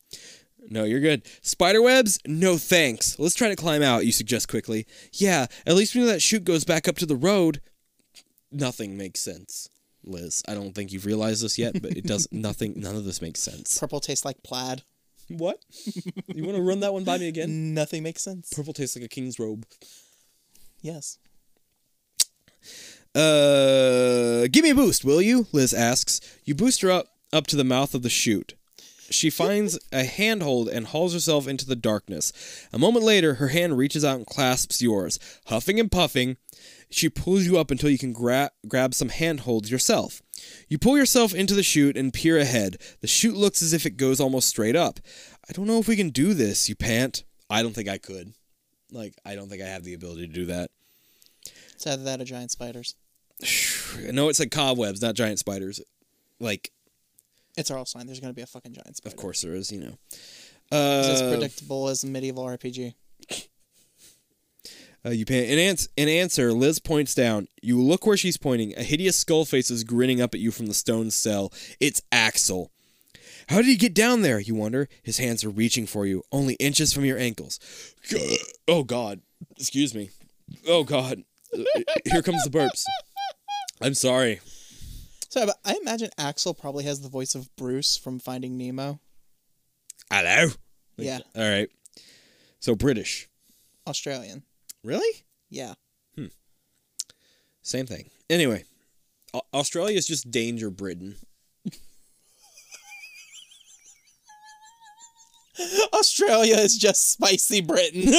[0.69, 1.23] No, you're good.
[1.41, 2.19] Spider webs?
[2.27, 3.19] No thanks.
[3.19, 4.87] Let's try to climb out, you suggest quickly.
[5.13, 7.63] Yeah, at least we know that chute goes back up to the road.
[8.53, 9.71] Nothing makes sense,
[10.05, 10.43] Liz.
[10.47, 13.41] I don't think you've realized this yet, but it does nothing none of this makes
[13.41, 13.79] sense.
[13.79, 14.83] Purple tastes like plaid.
[15.29, 15.65] What?
[16.29, 17.73] You want to run that one by me again?
[17.73, 18.53] Nothing makes sense.
[18.55, 19.65] Purple tastes like a king's robe.
[20.83, 21.19] Yes.
[23.17, 25.47] Uh, give me a boost, will you?
[25.51, 26.21] Liz asks.
[26.45, 28.55] You boost her up up to the mouth of the chute.
[29.09, 32.33] She finds a handhold and hauls herself into the darkness.
[32.73, 35.19] A moment later, her hand reaches out and clasps yours.
[35.47, 36.37] Huffing and puffing,
[36.91, 40.23] she pulls you up until you can gra- grab some handholds yourself.
[40.69, 42.77] You pull yourself into the chute and peer ahead.
[43.01, 45.01] The chute looks as if it goes almost straight up.
[45.49, 47.25] I don't know if we can do this, you pant.
[47.49, 48.35] I don't think I could.
[48.91, 50.71] Like, I don't think I have the ability to do that.
[51.75, 52.97] It's either that or giant spiders.
[54.13, 55.81] No, it's like cobwebs, not giant spiders.
[56.41, 56.71] Like,
[57.57, 58.07] It's our sign.
[58.07, 59.15] There's gonna be a fucking giant spider.
[59.15, 59.99] of course there is, you know.
[60.71, 62.95] It's as Uh, predictable as a medieval RPG.
[65.05, 67.47] Uh, you pay in, ans- in answer, Liz points down.
[67.63, 68.77] You look where she's pointing.
[68.77, 71.53] A hideous skull face is grinning up at you from the stone cell.
[71.79, 72.73] It's Axel.
[73.49, 74.41] How did he get down there?
[74.41, 74.89] You wonder.
[75.05, 77.61] His hands are reaching for you, only inches from your ankles.
[78.69, 79.21] Oh God!
[79.57, 80.11] Excuse me.
[80.67, 81.23] Oh God!
[81.57, 81.63] Uh,
[82.05, 82.83] Here comes the burps.
[83.81, 84.41] I'm sorry.
[85.29, 89.01] So I imagine Axel probably has the voice of Bruce from Finding Nemo.
[90.11, 90.51] Hello.
[90.97, 91.69] Yeah, All right.
[92.61, 93.29] So British.
[93.87, 94.43] Australian.
[94.83, 95.25] Really?
[95.51, 95.75] Yeah.
[96.17, 96.27] Hmm.
[97.63, 98.09] Same thing.
[98.31, 98.65] Anyway,
[99.53, 101.17] Australia is just Danger Britain.
[105.93, 108.09] Australia is just spicy Britain.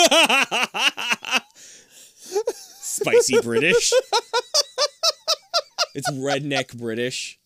[2.53, 3.91] Spicy British.
[5.93, 7.39] it's redneck British.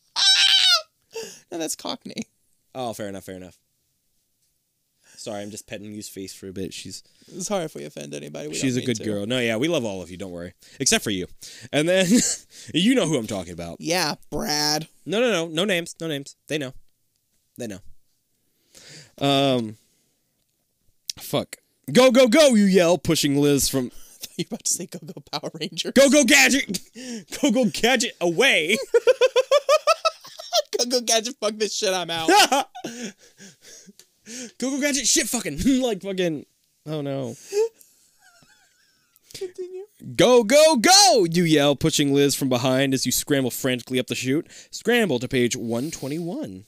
[1.52, 2.28] no, that's Cockney.
[2.74, 3.58] Oh, fair enough, fair enough.
[5.18, 6.74] Sorry, I'm just petting Yu's face for a bit.
[6.74, 7.04] She's
[7.40, 8.48] Sorry if we offend anybody.
[8.48, 9.04] We she's a good to.
[9.04, 9.26] girl.
[9.28, 10.18] No, yeah, we love all of you.
[10.18, 11.28] Don't worry, except for you.
[11.72, 12.08] And then
[12.74, 13.78] you know who I'm talking about.
[13.80, 14.88] Yeah, Brad.
[15.06, 16.36] No, no, no, no names, no names.
[16.48, 16.74] They know.
[17.58, 17.80] They know.
[19.20, 19.78] Um.
[21.20, 21.58] Fuck.
[21.92, 22.56] Go, go, go!
[22.56, 23.92] You yell, pushing Liz from
[24.42, 25.92] you about to say Go Go Power Ranger?
[25.92, 26.80] Go, go, gadget!
[27.42, 28.78] Go, go, gadget away!
[30.78, 31.36] Go Go Gadget.
[31.40, 31.94] Fuck this shit.
[31.94, 32.30] I'm out.
[34.60, 36.46] Go go gadget shit fucking like fucking
[36.86, 37.36] oh no.
[39.34, 39.86] Continue.
[40.16, 44.16] Go go go you yell pushing Liz from behind as you scramble frantically up the
[44.16, 44.48] chute.
[44.72, 46.66] Scramble to page 121.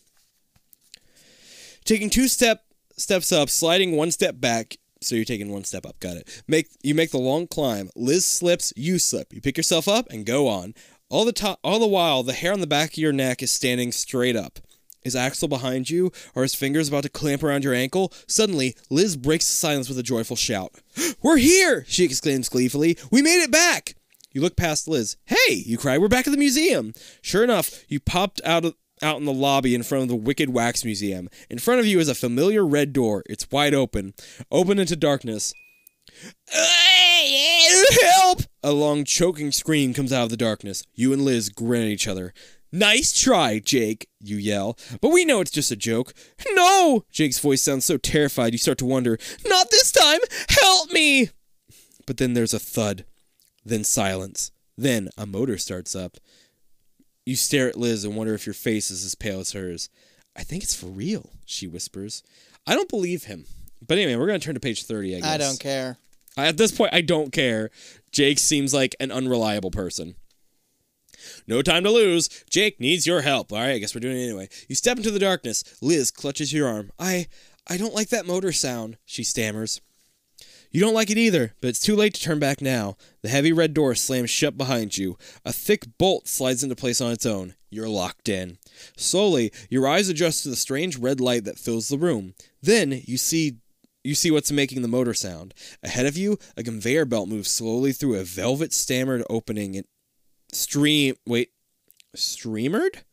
[1.85, 2.63] Taking two step
[2.97, 4.77] steps up, sliding one step back.
[5.03, 5.99] So you're taking one step up.
[5.99, 6.43] Got it.
[6.47, 7.89] Make you make the long climb.
[7.95, 9.33] Liz slips, you slip.
[9.33, 10.73] You pick yourself up and go on.
[11.09, 13.51] All the to- all the while, the hair on the back of your neck is
[13.51, 14.59] standing straight up.
[15.03, 16.11] Is Axel behind you?
[16.35, 18.13] Are his fingers about to clamp around your ankle?
[18.25, 20.71] Suddenly, Liz breaks the silence with a joyful shout.
[21.21, 21.83] We're here!
[21.87, 22.97] She exclaims gleefully.
[23.11, 23.95] We made it back!
[24.31, 25.17] You look past Liz.
[25.25, 25.53] Hey!
[25.53, 25.97] You cry.
[25.97, 26.93] We're back at the museum.
[27.21, 30.49] Sure enough, you popped out of out in the lobby in front of the Wicked
[30.49, 31.29] Wax Museum.
[31.49, 33.23] In front of you is a familiar red door.
[33.27, 34.13] It's wide open,
[34.51, 35.53] open into darkness.
[38.01, 38.41] Help!
[38.63, 40.83] A long choking scream comes out of the darkness.
[40.93, 42.33] You and Liz grin at each other.
[42.71, 44.77] Nice try, Jake, you yell.
[44.99, 46.13] But we know it's just a joke.
[46.53, 47.03] No!
[47.11, 50.19] Jake's voice sounds so terrified you start to wonder, Not this time!
[50.49, 51.29] Help me!
[52.07, 53.05] But then there's a thud.
[53.63, 54.51] Then silence.
[54.77, 56.17] Then a motor starts up.
[57.25, 59.89] You stare at Liz and wonder if your face is as pale as hers.
[60.35, 62.23] I think it's for real, she whispers.
[62.65, 63.45] I don't believe him.
[63.85, 65.29] But anyway, we're going to turn to page 30, I guess.
[65.29, 65.97] I don't care.
[66.37, 67.69] At this point, I don't care.
[68.11, 70.15] Jake seems like an unreliable person.
[71.47, 72.27] No time to lose.
[72.49, 73.53] Jake needs your help.
[73.53, 74.49] All right, I guess we're doing it anyway.
[74.67, 75.63] You step into the darkness.
[75.81, 76.91] Liz clutches your arm.
[76.99, 77.27] I
[77.67, 79.79] I don't like that motor sound, she stammers.
[80.73, 82.97] You don't like it either, but it's too late to turn back now.
[83.21, 85.19] The heavy red door slams shut behind you.
[85.45, 87.53] A thick bolt slides into place on its own.
[87.69, 88.57] You're locked in.
[88.97, 92.33] Slowly, your eyes adjust to the strange red light that fills the room.
[92.59, 93.57] Then you see
[94.03, 95.53] you see what's making the motor sound.
[95.83, 99.85] Ahead of you, a conveyor belt moves slowly through a velvet stammered opening and
[100.51, 101.51] stream wait
[102.15, 103.03] streamered?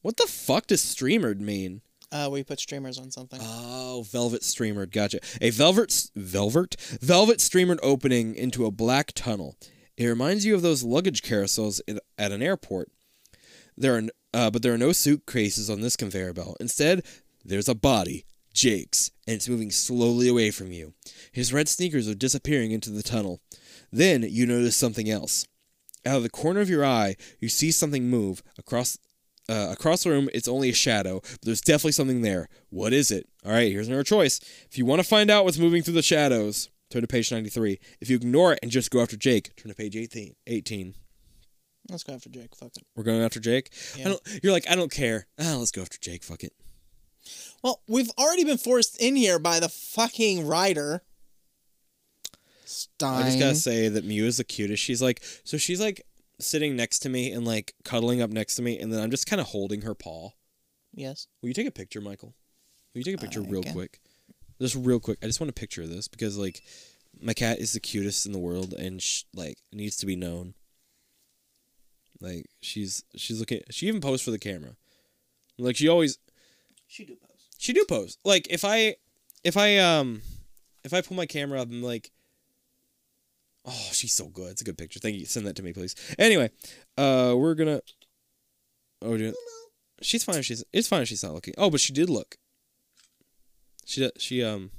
[0.00, 1.82] What the fuck does streamered mean?
[2.12, 3.40] Uh, we put streamers on something.
[3.42, 4.92] Oh, velvet streamered.
[4.92, 5.20] Gotcha.
[5.40, 9.56] A velvet, velvet, velvet streamered opening into a black tunnel.
[9.96, 11.80] It reminds you of those luggage carousels
[12.18, 12.90] at an airport.
[13.76, 14.02] There are,
[14.34, 16.58] uh, but there are no suitcases on this conveyor belt.
[16.60, 17.02] Instead,
[17.44, 20.92] there's a body, Jake's, and it's moving slowly away from you.
[21.32, 23.40] His red sneakers are disappearing into the tunnel.
[23.90, 25.46] Then you notice something else.
[26.04, 28.98] Out of the corner of your eye, you see something move across
[29.48, 30.28] uh, across the room.
[30.34, 32.48] It's only a shadow, but there's definitely something there.
[32.70, 33.28] What is it?
[33.44, 34.40] All right, here's another choice.
[34.70, 37.78] If you want to find out what's moving through the shadows, turn to page 93.
[38.00, 40.34] If you ignore it and just go after Jake, turn to page 18.
[40.46, 40.94] 18.
[41.90, 42.54] Let's go after Jake.
[42.54, 42.84] Fuck it.
[42.94, 43.70] We're going after Jake.
[43.96, 44.04] I Yeah.
[44.10, 45.26] don't, you're like, I don't care.
[45.38, 46.22] Ah, let's go after Jake.
[46.22, 46.52] Fuck it.
[47.62, 51.02] Well, we've already been forced in here by the fucking writer.
[52.64, 53.22] Stine.
[53.22, 54.82] I just gotta say that Mew is the cutest.
[54.82, 56.00] She's like, so she's like
[56.44, 59.26] sitting next to me and like cuddling up next to me, and then I'm just
[59.26, 60.30] kind of holding her paw.
[60.94, 61.26] Yes.
[61.40, 62.34] Will you take a picture, Michael?
[62.94, 63.72] Will you take a picture I real can.
[63.72, 64.00] quick?
[64.60, 65.18] Just real quick.
[65.22, 66.62] I just want a picture of this because like
[67.20, 70.54] my cat is the cutest in the world and sh- like needs to be known.
[72.20, 73.60] Like she's she's looking.
[73.70, 74.76] She even posed for the camera.
[75.58, 76.18] Like she always
[76.86, 77.48] She do pose.
[77.58, 78.18] she do pose.
[78.24, 78.96] Like if I
[79.42, 80.22] if I um
[80.84, 82.10] if I pull my camera up, I'm like,
[83.64, 84.52] oh, she's so good.
[84.52, 85.00] It's a good picture.
[85.00, 85.26] Thank you.
[85.26, 85.94] Send that to me, please.
[86.18, 86.50] Anyway,
[86.96, 87.80] uh, we're gonna.
[89.02, 89.34] Oh, dude.
[90.00, 90.36] she's fine.
[90.36, 91.54] If she's it's fine if she's not looking.
[91.58, 92.36] Oh, but she did look.
[93.84, 94.70] She she um.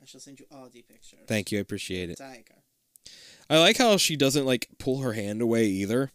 [0.00, 1.20] I shall send you all the pictures.
[1.26, 1.58] Thank you.
[1.58, 2.18] I appreciate it.
[2.18, 2.62] Tiger.
[3.48, 6.10] I like how she doesn't like pull her hand away either.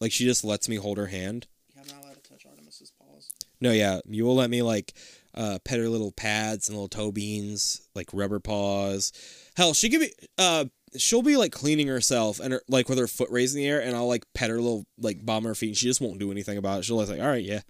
[0.00, 1.46] Like she just lets me hold her hand.
[1.74, 3.30] Yeah, I'm not allowed to touch Artemis's paws.
[3.60, 4.92] No, yeah, you will let me like
[5.34, 9.12] uh, pet her little pads and little toe beans, like rubber paws.
[9.56, 10.66] Hell, she could be uh,
[10.96, 13.80] she'll be like cleaning herself and her, like with her foot raised in the air,
[13.80, 16.30] and I'll like pet her little like bomb her feet, and she just won't do
[16.30, 16.84] anything about it.
[16.84, 17.60] She'll like, all right, yeah.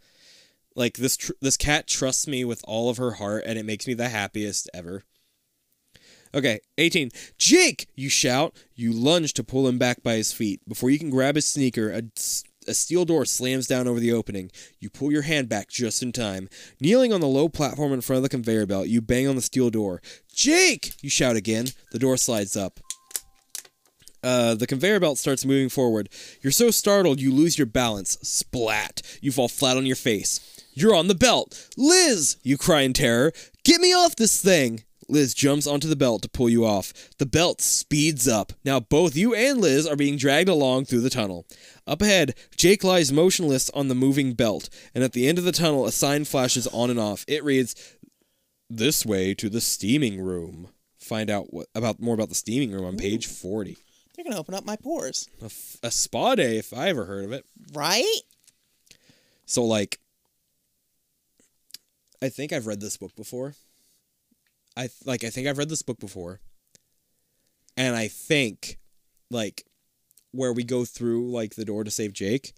[0.74, 3.86] Like this, tr- this cat trusts me with all of her heart, and it makes
[3.86, 5.04] me the happiest ever.
[6.34, 7.10] Okay, 18.
[7.36, 8.56] Jake, you shout.
[8.74, 10.66] You lunge to pull him back by his feet.
[10.66, 12.02] Before you can grab his sneaker, a,
[12.66, 14.50] a steel door slams down over the opening.
[14.80, 16.48] You pull your hand back just in time.
[16.80, 19.42] Kneeling on the low platform in front of the conveyor belt, you bang on the
[19.42, 20.00] steel door.
[20.34, 21.66] Jake, you shout again.
[21.92, 22.80] The door slides up.
[24.22, 26.08] Uh, the conveyor belt starts moving forward.
[26.40, 28.18] You're so startled you lose your balance.
[28.22, 29.02] Splat.
[29.20, 30.40] You fall flat on your face.
[30.74, 31.68] You're on the belt.
[31.76, 33.32] Liz, you cry in terror.
[33.64, 34.84] Get me off this thing.
[35.12, 36.92] Liz jumps onto the belt to pull you off.
[37.18, 38.52] The belt speeds up.
[38.64, 41.46] Now both you and Liz are being dragged along through the tunnel.
[41.86, 45.52] Up ahead, Jake lies motionless on the moving belt, and at the end of the
[45.52, 47.24] tunnel, a sign flashes on and off.
[47.28, 47.74] It reads,
[48.70, 52.84] "This way to the steaming room." Find out what about more about the steaming room
[52.86, 53.76] on page forty.
[54.14, 57.24] They're gonna open up my pores, A, f- a spa day, if I ever heard
[57.24, 57.44] of it.
[57.74, 58.20] right?
[59.44, 59.98] So like,
[62.22, 63.54] I think I've read this book before.
[64.76, 66.40] I like I think I've read this book before.
[67.76, 68.78] And I think
[69.30, 69.64] like
[70.32, 72.52] where we go through like the door to save Jake,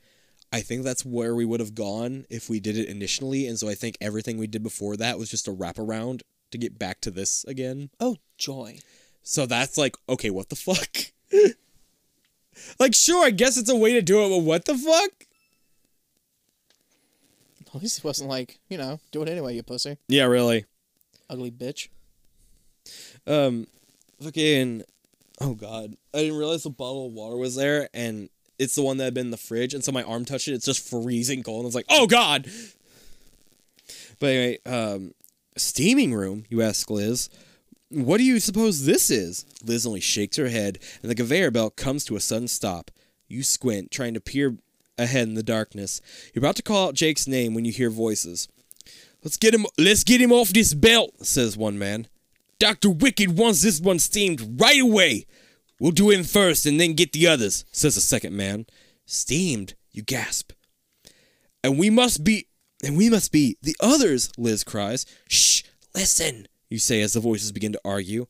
[0.53, 3.69] I think that's where we would have gone if we did it initially and so
[3.69, 7.11] I think everything we did before that was just a wraparound to get back to
[7.11, 7.91] this again.
[7.99, 8.79] Oh joy!
[9.23, 10.97] So that's like okay, what the fuck?
[12.79, 15.11] like sure, I guess it's a way to do it, but what the fuck?
[17.75, 20.65] At least it wasn't like, you know, do it anyway, you pussy, Yeah, really.
[21.29, 21.89] ugly bitch.
[23.27, 23.67] Um,
[24.23, 24.83] fucking,
[25.41, 28.99] oh god, I didn't realize the bottle of water was there, and it's the one
[28.99, 30.55] that had been in the fridge, and so my arm touched it.
[30.55, 32.49] It's just freezing cold, and I was like, oh god.
[34.19, 35.15] But anyway, um,
[35.57, 36.45] steaming room.
[36.49, 37.29] You ask Liz,
[37.89, 39.45] what do you suppose this is?
[39.65, 42.91] Liz only shakes her head, and the conveyor belt comes to a sudden stop.
[43.29, 44.57] You squint, trying to peer
[44.99, 46.01] ahead in the darkness.
[46.33, 48.49] You're about to call out Jake's name when you hear voices.
[49.23, 49.67] Let's get him.
[49.79, 52.09] Let's get him off this belt," says one man.
[52.59, 55.27] Doctor Wicked wants this one steamed right away.
[55.81, 58.67] We'll do him first and then get the others," says the second man.
[59.07, 60.53] Steamed, you gasp.
[61.63, 62.47] And we must be.
[62.83, 65.07] And we must be the others, Liz cries.
[65.29, 65.63] Shh,
[65.95, 68.27] listen, you say as the voices begin to argue.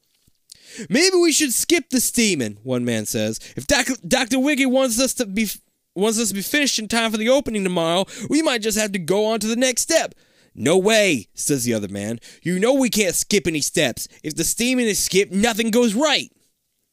[0.89, 3.41] Maybe we should skip the steaming, one man says.
[3.57, 4.39] If Doc- Dr.
[4.39, 5.49] Wicked wants us to be
[5.95, 8.93] wants us to be finished in time for the opening tomorrow, we might just have
[8.93, 10.15] to go on to the next step.
[10.55, 12.21] No way, says the other man.
[12.43, 14.07] You know we can't skip any steps.
[14.23, 16.31] If the steaming is skipped, nothing goes right.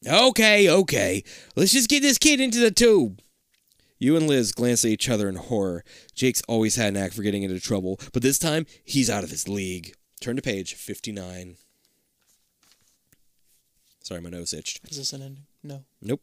[0.07, 1.23] Okay, okay.
[1.55, 3.21] Let's just get this kid into the tube.
[3.99, 5.83] You and Liz glance at each other in horror.
[6.15, 9.29] Jake's always had an act for getting into trouble, but this time he's out of
[9.29, 9.93] his league.
[10.19, 11.55] Turn to page 59.
[14.03, 14.81] Sorry, my nose itched.
[14.89, 15.45] Is this an ending?
[15.63, 15.83] No.
[16.01, 16.21] Nope.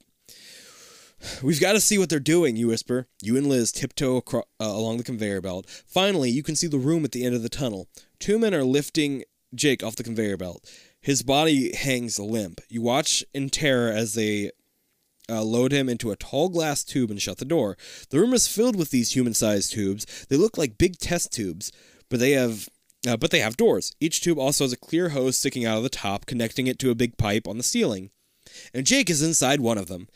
[1.43, 3.07] We've got to see what they're doing, you whisper.
[3.23, 5.67] You and Liz tiptoe uh, along the conveyor belt.
[5.87, 7.89] Finally, you can see the room at the end of the tunnel.
[8.19, 10.71] Two men are lifting Jake off the conveyor belt.
[11.01, 12.61] His body hangs limp.
[12.69, 14.51] You watch in terror as they
[15.31, 17.77] uh, load him into a tall glass tube and shut the door.
[18.11, 20.27] The room is filled with these human-sized tubes.
[20.29, 21.71] They look like big test tubes,
[22.09, 22.69] but they have
[23.07, 23.95] uh, but they have doors.
[24.01, 26.91] Each tube also has a clear hose sticking out of the top, connecting it to
[26.91, 28.11] a big pipe on the ceiling.
[28.75, 30.09] And Jake is inside one of them.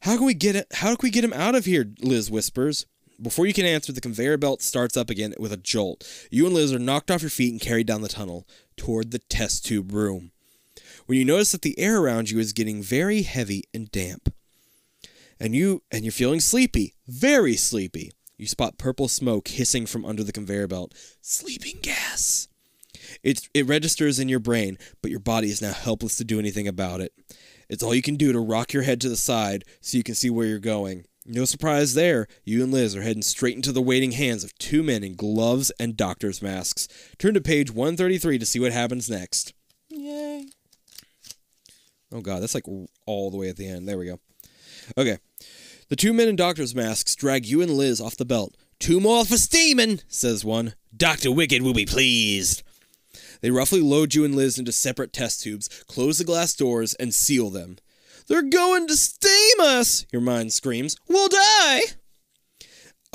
[0.00, 0.66] How can we get it?
[0.72, 1.92] How can we get him out of here?
[2.00, 2.86] Liz whispers.
[3.20, 6.08] Before you can answer, the conveyor belt starts up again with a jolt.
[6.30, 8.46] You and Liz are knocked off your feet and carried down the tunnel
[8.76, 10.30] toward the test tube room.
[11.06, 14.32] When you notice that the air around you is getting very heavy and damp,
[15.40, 18.12] and you and you're feeling sleepy, very sleepy.
[18.36, 20.94] You spot purple smoke hissing from under the conveyor belt.
[21.20, 22.46] Sleeping gas.
[23.22, 26.68] It it registers in your brain, but your body is now helpless to do anything
[26.68, 27.12] about it.
[27.68, 30.14] It's all you can do to rock your head to the side so you can
[30.14, 31.04] see where you're going.
[31.26, 34.82] No surprise there, you and Liz are heading straight into the waiting hands of two
[34.82, 36.88] men in gloves and doctor's masks.
[37.18, 39.52] Turn to page 133 to see what happens next.
[39.90, 40.46] Yay.
[42.10, 42.64] Oh god, that's like
[43.04, 43.86] all the way at the end.
[43.86, 44.20] There we go.
[44.96, 45.18] Okay.
[45.90, 48.56] The two men in doctor's masks drag you and Liz off the belt.
[48.78, 50.74] Two more for steaming, says one.
[50.96, 51.30] Dr.
[51.30, 52.62] Wicked will be pleased.
[53.40, 57.14] They roughly load you and Liz into separate test tubes, close the glass doors, and
[57.14, 57.78] seal them.
[58.26, 60.96] They're going to steam us, your mind screams.
[61.08, 61.80] We'll die!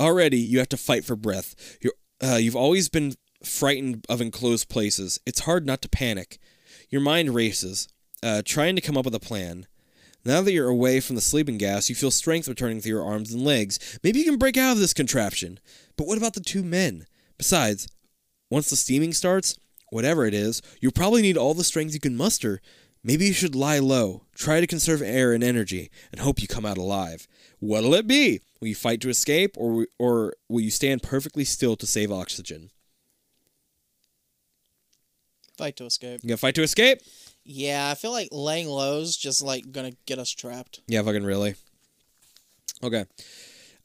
[0.00, 1.78] Already, you have to fight for breath.
[1.80, 3.14] You're, uh, you've always been
[3.44, 5.20] frightened of enclosed places.
[5.24, 6.38] It's hard not to panic.
[6.90, 7.88] Your mind races,
[8.22, 9.66] uh, trying to come up with a plan.
[10.24, 13.32] Now that you're away from the sleeping gas, you feel strength returning through your arms
[13.32, 13.98] and legs.
[14.02, 15.60] Maybe you can break out of this contraption.
[15.96, 17.06] But what about the two men?
[17.36, 17.86] Besides,
[18.50, 19.56] once the steaming starts,
[19.94, 22.60] whatever it is, you'll probably need all the strength you can muster.
[23.04, 26.66] Maybe you should lie low, try to conserve air and energy, and hope you come
[26.66, 27.28] out alive.
[27.60, 28.40] What'll it be?
[28.60, 32.70] Will you fight to escape, or or will you stand perfectly still to save oxygen?
[35.56, 36.20] Fight to escape.
[36.24, 36.98] You gonna fight to escape?
[37.44, 40.80] Yeah, I feel like laying low is just like gonna get us trapped.
[40.88, 41.54] Yeah, fucking really.
[42.82, 43.04] Okay.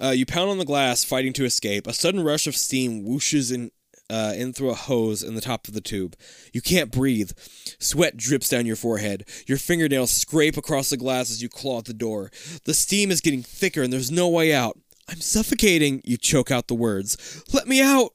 [0.01, 1.85] Uh, you pound on the glass, fighting to escape.
[1.85, 3.69] A sudden rush of steam whooshes in,
[4.09, 6.15] uh, in through a hose in the top of the tube.
[6.53, 7.31] You can't breathe.
[7.79, 9.27] Sweat drips down your forehead.
[9.47, 12.31] Your fingernails scrape across the glass as you claw at the door.
[12.65, 14.77] The steam is getting thicker and there's no way out.
[15.07, 17.43] I'm suffocating, you choke out the words.
[17.51, 18.13] Let me out!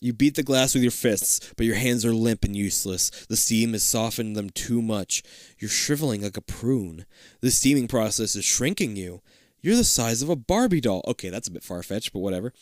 [0.00, 3.10] You beat the glass with your fists, but your hands are limp and useless.
[3.26, 5.22] The steam has softened them too much.
[5.58, 7.04] You're shriveling like a prune.
[7.42, 9.20] The steaming process is shrinking you.
[9.60, 11.04] You're the size of a Barbie doll.
[11.06, 12.54] Okay, that's a bit far fetched, but whatever.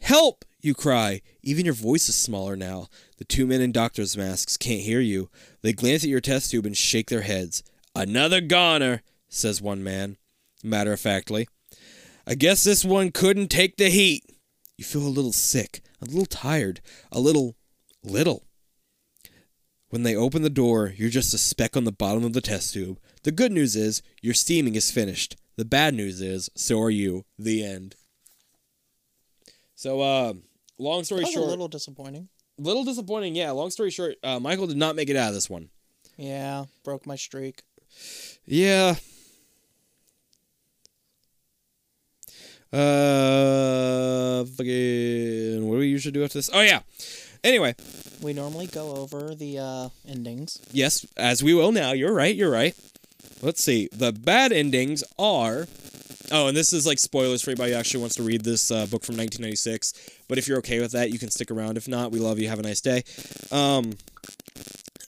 [0.00, 0.44] Help!
[0.66, 1.22] You cry.
[1.44, 2.88] Even your voice is smaller now.
[3.18, 5.30] The two men in doctor's masks can't hear you.
[5.62, 7.62] They glance at your test tube and shake their heads.
[7.94, 10.16] Another goner, says one man,
[10.64, 11.46] matter of factly.
[12.26, 14.24] I guess this one couldn't take the heat.
[14.76, 16.80] You feel a little sick, a little tired,
[17.12, 17.54] a little,
[18.02, 18.48] little.
[19.90, 22.74] When they open the door, you're just a speck on the bottom of the test
[22.74, 22.98] tube.
[23.22, 25.36] The good news is your steaming is finished.
[25.54, 27.24] The bad news is so are you.
[27.38, 27.94] The end.
[29.76, 30.32] So, uh,
[30.78, 32.28] long story short, a little disappointing.
[32.58, 33.34] little disappointing.
[33.34, 35.68] Yeah, long story short, uh, Michael did not make it out of this one.
[36.16, 37.62] Yeah, broke my streak.
[38.46, 38.96] Yeah.
[42.72, 45.66] Uh, fucking.
[45.68, 46.50] What do we usually do after this?
[46.52, 46.80] Oh yeah.
[47.44, 47.74] Anyway,
[48.20, 50.58] We normally go over the uh, endings.
[50.72, 51.92] yes, as we will now.
[51.92, 52.34] You're right.
[52.34, 52.74] You're right.
[53.40, 53.88] Let's see.
[53.92, 55.66] The bad endings are.
[56.32, 58.86] Oh, and this is like spoilers for anybody who actually wants to read this uh,
[58.86, 59.92] book from 1996.
[60.28, 61.76] But if you're okay with that, you can stick around.
[61.76, 62.48] If not, we love you.
[62.48, 63.02] Have a nice day.
[63.52, 63.92] Um.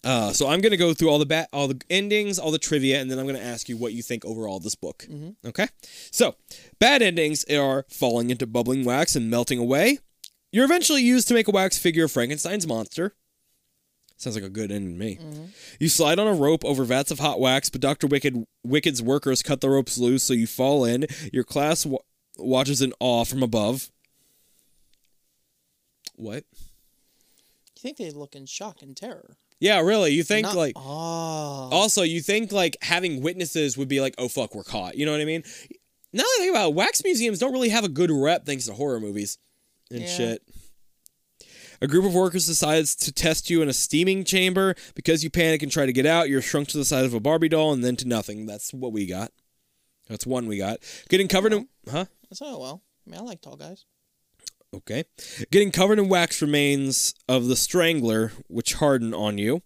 [0.05, 3.01] Uh, so I'm gonna go through all the ba- all the endings, all the trivia,
[3.01, 5.05] and then I'm gonna ask you what you think overall of this book.
[5.45, 5.67] Okay.
[6.13, 6.37] So
[6.79, 9.99] bad endings are falling into bubbling wax and melting away.
[10.53, 13.15] You're eventually used to make a wax figure of Frankenstein's monster.
[14.19, 15.17] Sounds like a good ending to me.
[15.17, 15.45] Mm-hmm.
[15.79, 18.07] You slide on a rope over vats of hot wax, but Dr.
[18.09, 21.07] Wicked Wicked's workers cut the ropes loose, so you fall in.
[21.33, 22.01] Your class wa-
[22.37, 23.91] watches in awe from above.
[26.17, 26.45] What?
[27.77, 29.37] You think they'd look in shock and terror?
[29.61, 30.13] Yeah, really.
[30.13, 30.83] You think Not- like oh,
[31.71, 34.97] also you think like having witnesses would be like, oh fuck, we're caught.
[34.97, 35.43] You know what I mean?
[36.13, 38.67] Now that I think about it, wax museums don't really have a good rep thanks
[38.67, 39.39] to horror movies
[39.93, 40.07] and Yeah.
[40.09, 40.43] shit.
[41.81, 44.75] A group of workers decides to test you in a steaming chamber.
[44.95, 47.21] Because you panic and try to get out, you're shrunk to the size of a
[47.21, 48.47] Barbie doll and then to nothing.
[48.47, 49.33] That's what we got.
[50.09, 50.79] That's one we got.
[51.09, 52.07] Getting covered in huh?
[52.29, 52.83] that's oh well.
[53.07, 53.85] I mean, I like tall guys.
[54.75, 55.05] Okay.
[55.51, 59.63] Getting covered in wax remains of the strangler, which harden on you.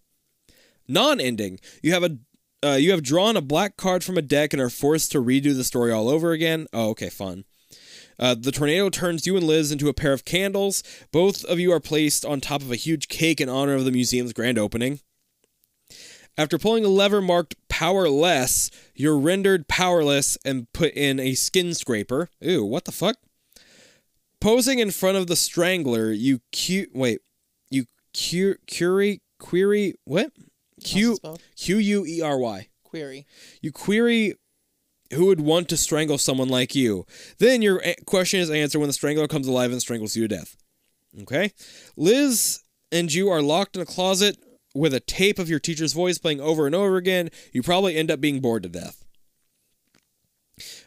[0.87, 1.59] Non-ending.
[1.81, 2.17] You have a
[2.63, 5.53] uh, you have drawn a black card from a deck and are forced to redo
[5.55, 6.67] the story all over again.
[6.71, 7.43] Oh, okay, fun.
[8.19, 10.83] Uh, the tornado turns you and Liz into a pair of candles.
[11.11, 13.91] Both of you are placed on top of a huge cake in honor of the
[13.91, 14.99] museum's grand opening.
[16.37, 22.29] After pulling a lever marked powerless, you're rendered powerless and put in a skin scraper.
[22.41, 23.17] Ew, what the fuck?
[24.41, 27.19] Posing in front of the strangler, you cu- wait,
[27.69, 30.31] you cu- query query what?
[30.83, 31.17] Q?
[31.55, 32.67] Q U E R Y.
[32.83, 33.25] Query.
[33.61, 34.33] You query
[35.13, 37.05] who would want to strangle someone like you.
[37.39, 40.35] Then your a- question is answered when the strangler comes alive and strangles you to
[40.35, 40.55] death.
[41.21, 41.51] Okay?
[41.95, 42.61] Liz
[42.91, 44.37] and you are locked in a closet
[44.75, 47.29] with a tape of your teacher's voice playing over and over again.
[47.51, 49.03] You probably end up being bored to death.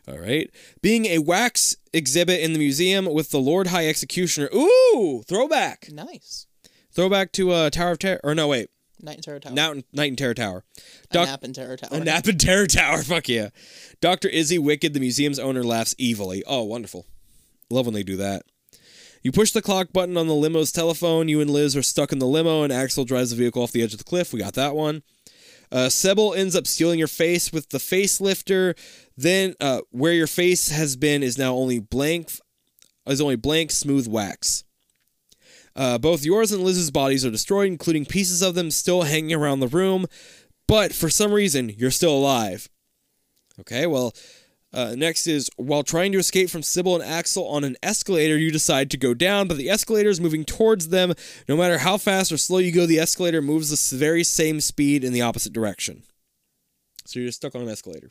[0.08, 0.50] All right.
[0.82, 4.48] Being a wax exhibit in the museum with the Lord High Executioner.
[4.54, 5.88] Ooh, throwback.
[5.90, 6.46] Nice.
[6.92, 8.20] Throwback to uh, Tower of Terror.
[8.22, 8.70] Or no, wait.
[9.02, 9.52] Night in Terror Tower.
[9.52, 10.64] Now, Night in Terror Tower.
[11.10, 11.90] a Doc- nap in Terror Tower.
[12.00, 13.02] a nap in Terror Tower.
[13.02, 13.50] Fuck yeah.
[14.00, 14.28] Dr.
[14.28, 16.42] Izzy Wicked, the museum's owner, laughs evilly.
[16.46, 17.06] Oh, wonderful.
[17.70, 18.42] Love when they do that.
[19.22, 21.28] You push the clock button on the limo's telephone.
[21.28, 23.82] You and Liz are stuck in the limo, and Axel drives the vehicle off the
[23.82, 24.32] edge of the cliff.
[24.32, 25.02] We got that one.
[25.72, 28.78] Uh, Sybil ends up stealing your face with the facelifter.
[29.16, 32.30] Then, uh, where your face has been is now only blank.
[33.06, 34.62] is only blank, smooth wax.
[35.76, 39.60] Uh, both yours and Liz's bodies are destroyed, including pieces of them still hanging around
[39.60, 40.06] the room,
[40.66, 42.70] but for some reason, you're still alive.
[43.60, 44.14] Okay, well,
[44.72, 48.50] uh, next is while trying to escape from Sybil and Axel on an escalator, you
[48.50, 51.12] decide to go down, but the escalator is moving towards them.
[51.48, 55.04] No matter how fast or slow you go, the escalator moves the very same speed
[55.04, 56.02] in the opposite direction.
[57.04, 58.10] So you're just stuck on an escalator.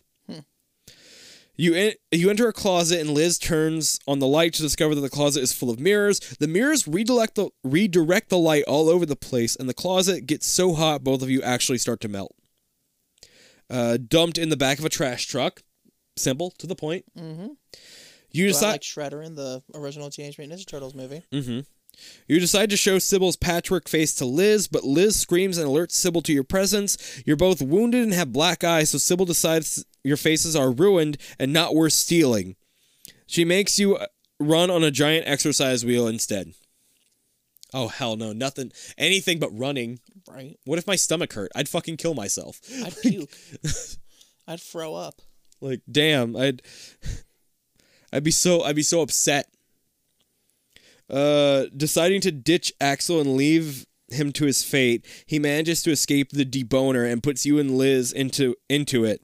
[1.58, 5.02] You en- you enter a closet and Liz turns on the light to discover that
[5.02, 6.20] the closet is full of mirrors.
[6.40, 10.48] The mirrors redirect the redirect the light all over the place, and the closet gets
[10.48, 12.36] so hot both of you actually start to melt.
[13.70, 15.64] Uh, dumped in the back of a trash truck.
[16.18, 17.06] Simple to the point.
[17.18, 17.48] Mm-hmm.
[18.32, 21.24] You decide like Shredder in the original Teenage Mutant Ninja Turtles movie.
[22.28, 26.22] You decide to show Sybil's patchwork face to Liz, but Liz screams and alerts Sybil
[26.24, 27.24] to your presence.
[27.26, 31.52] You're both wounded and have black eyes, so Sybil decides your faces are ruined and
[31.52, 32.56] not worth stealing.
[33.26, 34.06] She makes you uh,
[34.40, 36.54] run on a giant exercise wheel instead.
[37.74, 40.00] Oh hell no, nothing anything but running.
[40.30, 40.58] Right.
[40.66, 41.52] What if my stomach hurt?
[41.56, 42.62] I'd fucking kill myself.
[42.84, 43.30] I'd puke.
[44.48, 45.22] I'd throw up.
[45.60, 46.62] Like damn, I'd
[48.14, 49.48] I'd be so I'd be so upset.
[51.10, 56.30] Uh deciding to ditch Axel and leave him to his fate, he manages to escape
[56.30, 59.22] the deboner and puts you and Liz into into it.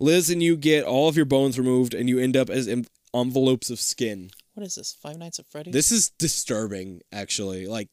[0.00, 2.86] Liz and you get all of your bones removed and you end up as em-
[3.14, 4.30] envelopes of skin.
[4.54, 4.96] What is this?
[5.00, 5.72] Five Nights at Freddy's?
[5.72, 7.66] This is disturbing actually.
[7.66, 7.88] Like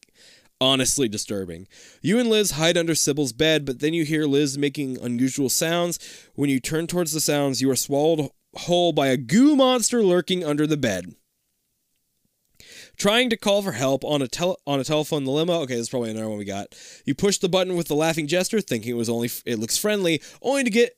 [0.60, 1.68] honestly disturbing.
[2.02, 5.97] You and Liz hide under Sybil's bed, but then you hear Liz making unusual sounds.
[6.36, 10.43] When you turn towards the sounds, you are swallowed whole by a goo monster lurking
[10.43, 11.16] under the bed.
[12.95, 15.62] Trying to call for help on a tel- on a telephone limo.
[15.62, 16.76] Okay, this is probably another one we got.
[17.06, 20.22] You push the button with the laughing gesture, thinking it was only it looks friendly,
[20.43, 20.93] only to get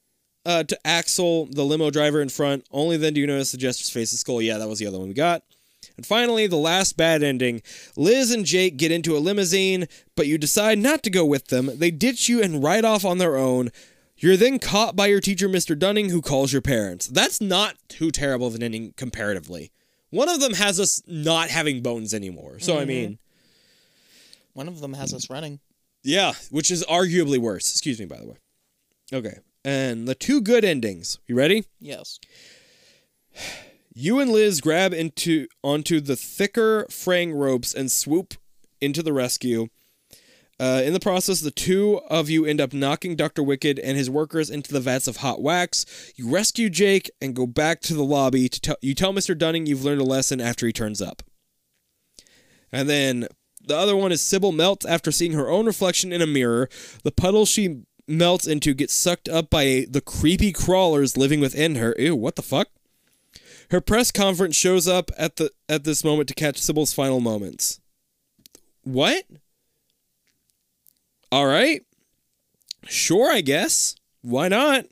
[0.46, 2.66] uh, to Axel, the limo driver in front.
[2.72, 4.42] Only then do you notice the jester's face and skull.
[4.42, 5.44] Yeah, that was the other one we got.
[5.96, 7.62] And finally, the last bad ending.
[7.96, 11.70] Liz and Jake get into a limousine, but you decide not to go with them.
[11.76, 13.70] They ditch you and ride off on their own.
[14.18, 15.78] You're then caught by your teacher, Mr.
[15.78, 17.08] Dunning, who calls your parents.
[17.08, 19.72] That's not too terrible of an ending comparatively.
[20.10, 22.60] One of them has us not having bones anymore.
[22.60, 23.18] So, I mean,
[24.54, 25.60] One of them has us running.
[26.04, 27.70] yeah, which is arguably worse.
[27.72, 28.38] Excuse me, by the way.
[29.12, 29.38] Okay.
[29.66, 31.20] And the two good endings.
[31.28, 31.66] You ready?
[31.80, 32.20] Yes.
[33.94, 38.34] You and Liz grab into onto the thicker fraying ropes and swoop
[38.82, 39.68] into the rescue.
[40.60, 43.44] Uh, in the process, the two of you end up knocking Dr.
[43.44, 46.14] Wicked and his workers into the vats of hot wax.
[46.16, 49.38] You rescue Jake and go back to the lobby to tell you tell Mr.
[49.38, 51.24] Dunning you've learned a lesson after he turns up.
[52.72, 53.28] And then
[53.66, 56.70] the other one is Sybil melts after seeing her own reflection in a mirror.
[57.04, 61.96] The puddle she melts into gets sucked up by the creepy crawlers living within her.
[61.98, 62.68] Ew, what the fuck?
[63.72, 67.80] Her press conference shows up at the at this moment to catch Sybil's final moments.
[68.84, 69.24] What?
[71.32, 71.82] All right.
[72.88, 73.96] Sure, I guess.
[74.22, 74.86] Why not?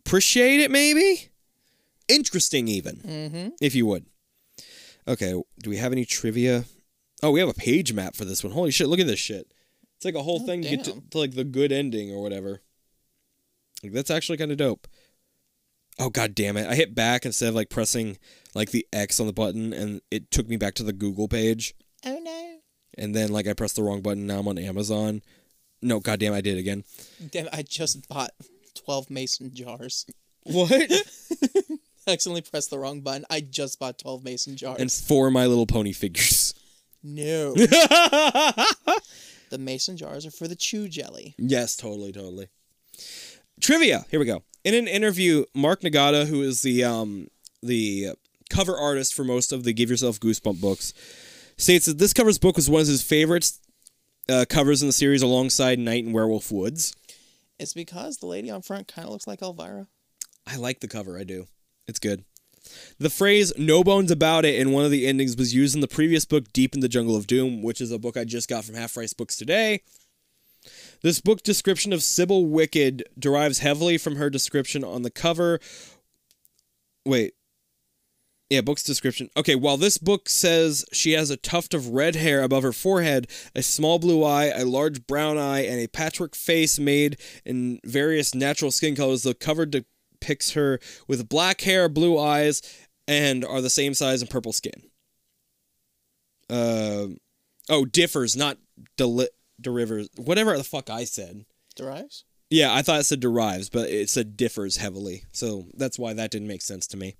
[0.00, 1.28] Appreciate it, maybe?
[2.08, 3.48] Interesting, even, Mm-hmm.
[3.60, 4.06] if you would.
[5.06, 5.32] Okay,
[5.62, 6.64] do we have any trivia?
[7.22, 8.52] Oh, we have a page map for this one.
[8.52, 9.52] Holy shit, look at this shit.
[10.04, 12.20] It's like a whole Oh, thing to get to, to, like the good ending or
[12.22, 12.60] whatever.
[13.82, 14.86] Like that's actually kind of dope.
[15.98, 16.68] Oh god damn it.
[16.68, 18.18] I hit back instead of like pressing
[18.54, 21.74] like the X on the button and it took me back to the Google page.
[22.04, 22.56] Oh no.
[22.98, 24.26] And then like I pressed the wrong button.
[24.26, 25.22] Now I'm on Amazon.
[25.80, 26.84] No, goddamn, I did again.
[27.30, 28.30] Damn, I just bought
[28.84, 30.04] 12 mason jars.
[30.44, 30.70] What?
[32.06, 33.24] I accidentally pressed the wrong button.
[33.30, 34.80] I just bought 12 mason jars.
[34.80, 36.52] and four My Little Pony figures.
[37.02, 37.54] no.
[39.54, 41.34] the mason jars are for the chew jelly.
[41.38, 42.48] yes, totally, totally.
[43.60, 44.04] Trivia.
[44.10, 44.42] Here we go.
[44.64, 47.28] In an interview, Mark Nagata, who is the um
[47.62, 48.10] the
[48.50, 50.92] cover artist for most of the Give Yourself Goosebump books,
[51.56, 53.60] states that this covers book was one of his favorites
[54.28, 56.94] uh, covers in the series alongside Night in Werewolf Woods.
[57.58, 59.86] It's because the lady on front kind of looks like Elvira.
[60.46, 61.18] I like the cover.
[61.18, 61.46] I do.
[61.86, 62.24] It's good.
[62.98, 65.88] The phrase "no bones about it" in one of the endings was used in the
[65.88, 68.64] previous book, Deep in the Jungle of Doom, which is a book I just got
[68.64, 69.82] from Half Price Books today.
[71.02, 75.60] This book description of Sybil Wicked derives heavily from her description on the cover.
[77.04, 77.34] Wait.
[78.50, 79.30] Yeah, book's description.
[79.36, 83.26] Okay, while this book says she has a tuft of red hair above her forehead,
[83.54, 88.34] a small blue eye, a large brown eye, and a patchwork face made in various
[88.34, 89.66] natural skin colors, the cover
[90.24, 92.62] depicts her with black hair, blue eyes,
[93.06, 94.82] and are the same size and purple skin.
[96.48, 97.06] Uh,
[97.68, 98.58] oh, differs, not
[98.96, 99.28] deli-
[99.60, 100.08] derivers.
[100.16, 101.44] Whatever the fuck I said.
[101.76, 102.24] Derives?
[102.50, 105.24] Yeah, I thought it said derives, but it said differs heavily.
[105.32, 107.16] So that's why that didn't make sense to me.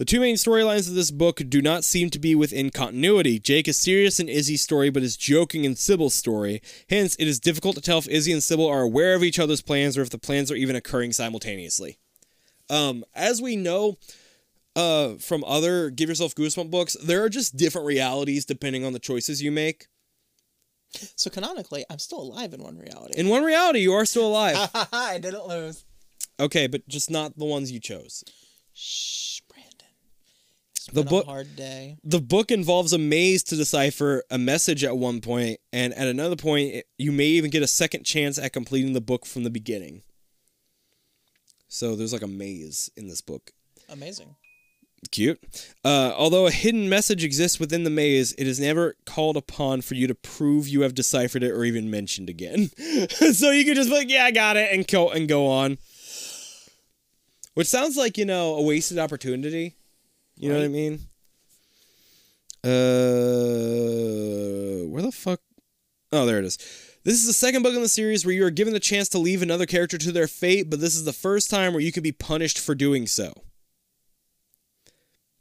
[0.00, 3.38] The two main storylines of this book do not seem to be within continuity.
[3.38, 6.62] Jake is serious in Izzy's story, but is joking in Sybil's story.
[6.88, 9.60] Hence, it is difficult to tell if Izzy and Sybil are aware of each other's
[9.60, 11.98] plans or if the plans are even occurring simultaneously.
[12.70, 13.98] Um, as we know
[14.74, 18.98] uh, from other Give Yourself Goosebumps books, there are just different realities depending on the
[18.98, 19.86] choices you make.
[21.14, 23.20] So canonically, I'm still alive in one reality.
[23.20, 24.70] In one reality, you are still alive.
[24.94, 25.84] I didn't lose.
[26.40, 28.24] Okay, but just not the ones you chose.
[28.72, 29.29] Shh,
[30.92, 31.96] The book- a hard day.
[32.04, 36.36] The book involves a maze to decipher a message at one point, and at another
[36.36, 39.50] point, it- you may even get a second chance at completing the book from the
[39.50, 40.02] beginning.
[41.68, 43.52] So there's like a maze in this book.
[43.88, 44.34] Amazing.
[45.10, 45.40] Cute.
[45.82, 49.94] Uh, although a hidden message exists within the maze, it is never called upon for
[49.94, 52.70] you to prove you have deciphered it or even mentioned again.
[53.32, 55.78] so you can just be like, "Yeah, I got it," and go and go on.
[57.54, 59.74] Which sounds like you know a wasted opportunity.
[60.40, 60.98] You know what I mean?
[62.64, 62.70] Uh,
[64.88, 65.40] where the fuck?
[66.12, 66.56] Oh, there it is.
[67.04, 69.18] This is the second book in the series where you are given the chance to
[69.18, 72.02] leave another character to their fate, but this is the first time where you can
[72.02, 73.34] be punished for doing so.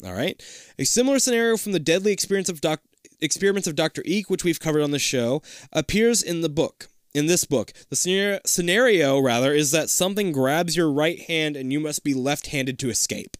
[0.05, 0.43] All right.
[0.77, 2.83] A similar scenario from the deadly experience of doc-
[3.21, 4.01] experiments of Dr.
[4.03, 5.41] Eek, which we've covered on the show,
[5.71, 6.89] appears in the book.
[7.13, 11.71] In this book, the scenario, scenario rather is that something grabs your right hand and
[11.71, 13.37] you must be left-handed to escape.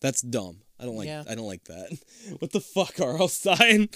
[0.00, 0.58] That's dumb.
[0.78, 1.08] I don't like.
[1.08, 1.24] Yeah.
[1.28, 1.98] I don't like that.
[2.38, 3.28] What the fuck, R.L.
[3.28, 3.88] Stine?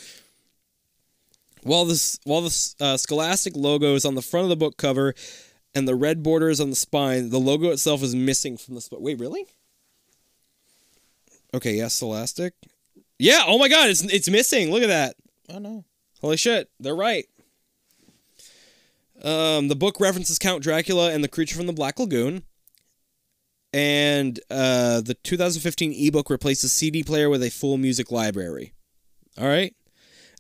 [1.63, 5.15] While this, while the uh, Scholastic logo is on the front of the book cover,
[5.75, 8.81] and the red border is on the spine, the logo itself is missing from the.
[8.85, 9.47] Sp- Wait, really?
[11.55, 12.53] Okay, yeah, Scholastic.
[13.19, 13.45] Yeah.
[13.47, 14.71] Oh my God, it's it's missing.
[14.71, 15.17] Look at that.
[15.49, 15.85] Oh no.
[16.21, 17.27] Holy shit, they're right.
[19.23, 22.43] Um, the book references Count Dracula and the creature from the Black Lagoon.
[23.75, 28.73] And uh, the 2015 ebook replaces CD player with a full music library.
[29.37, 29.75] All right.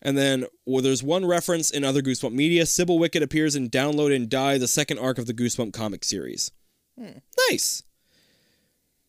[0.03, 2.65] And then well, there's one reference in other Goosebump media.
[2.65, 6.53] Sybil Wicked appears in Download and Die, the second arc of the Goosebump comic series.
[7.51, 7.83] Nice.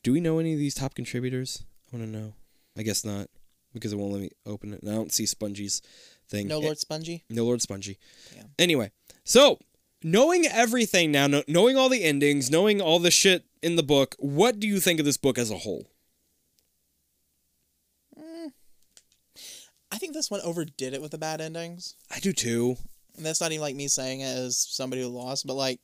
[0.04, 1.64] Do we know any of these top contributors?
[1.94, 2.34] I want to know.
[2.78, 3.28] I guess not,
[3.74, 4.82] because it won't let me open it.
[4.82, 5.82] And I don't see Spongy's
[6.28, 6.48] thing.
[6.48, 7.24] No Eh, Lord Spongy.
[7.30, 7.98] no Lord Spongy.
[8.34, 8.50] Damn.
[8.58, 8.92] Anyway,
[9.24, 9.60] so
[10.04, 14.60] knowing everything now, knowing all the endings, knowing all the shit in the book, what
[14.60, 15.88] do you think of this book as a whole?
[19.92, 21.96] I think this one overdid it with the bad endings.
[22.12, 22.76] I do too.
[23.18, 25.80] And that's not even like me saying it as somebody who lost, but like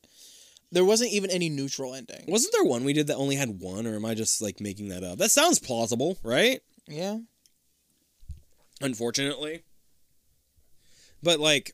[0.70, 2.24] there wasn't even any neutral ending.
[2.28, 4.88] Wasn't there one we did that only had one, or am I just like making
[4.90, 5.18] that up?
[5.18, 6.60] That sounds plausible, right?
[6.86, 7.18] Yeah.
[8.80, 9.62] Unfortunately.
[11.20, 11.72] But like,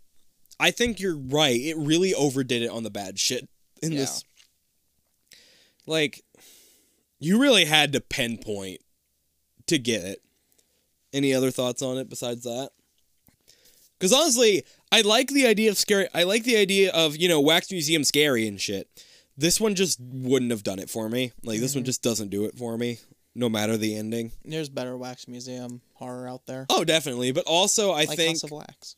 [0.59, 1.61] I think you're right.
[1.61, 3.47] It really overdid it on the bad shit
[3.83, 4.01] in Yeah.
[4.01, 4.25] this.
[5.89, 6.23] Like,
[7.19, 8.81] you really had to pinpoint
[9.67, 10.23] to get it.
[11.13, 12.71] Any other thoughts on it besides that?
[13.99, 16.09] Because honestly, I like the idea of scary.
[16.15, 18.89] I like the idea of you know wax museum scary and shit.
[19.37, 21.33] This one just wouldn't have done it for me.
[21.43, 21.87] Like this one mm-hmm.
[21.87, 22.99] just doesn't do it for me,
[23.35, 24.33] no matter the ending.
[24.45, 26.67] There's better wax museum horror out there.
[26.69, 27.33] Oh, definitely.
[27.33, 28.97] But also, I like think House of Wax.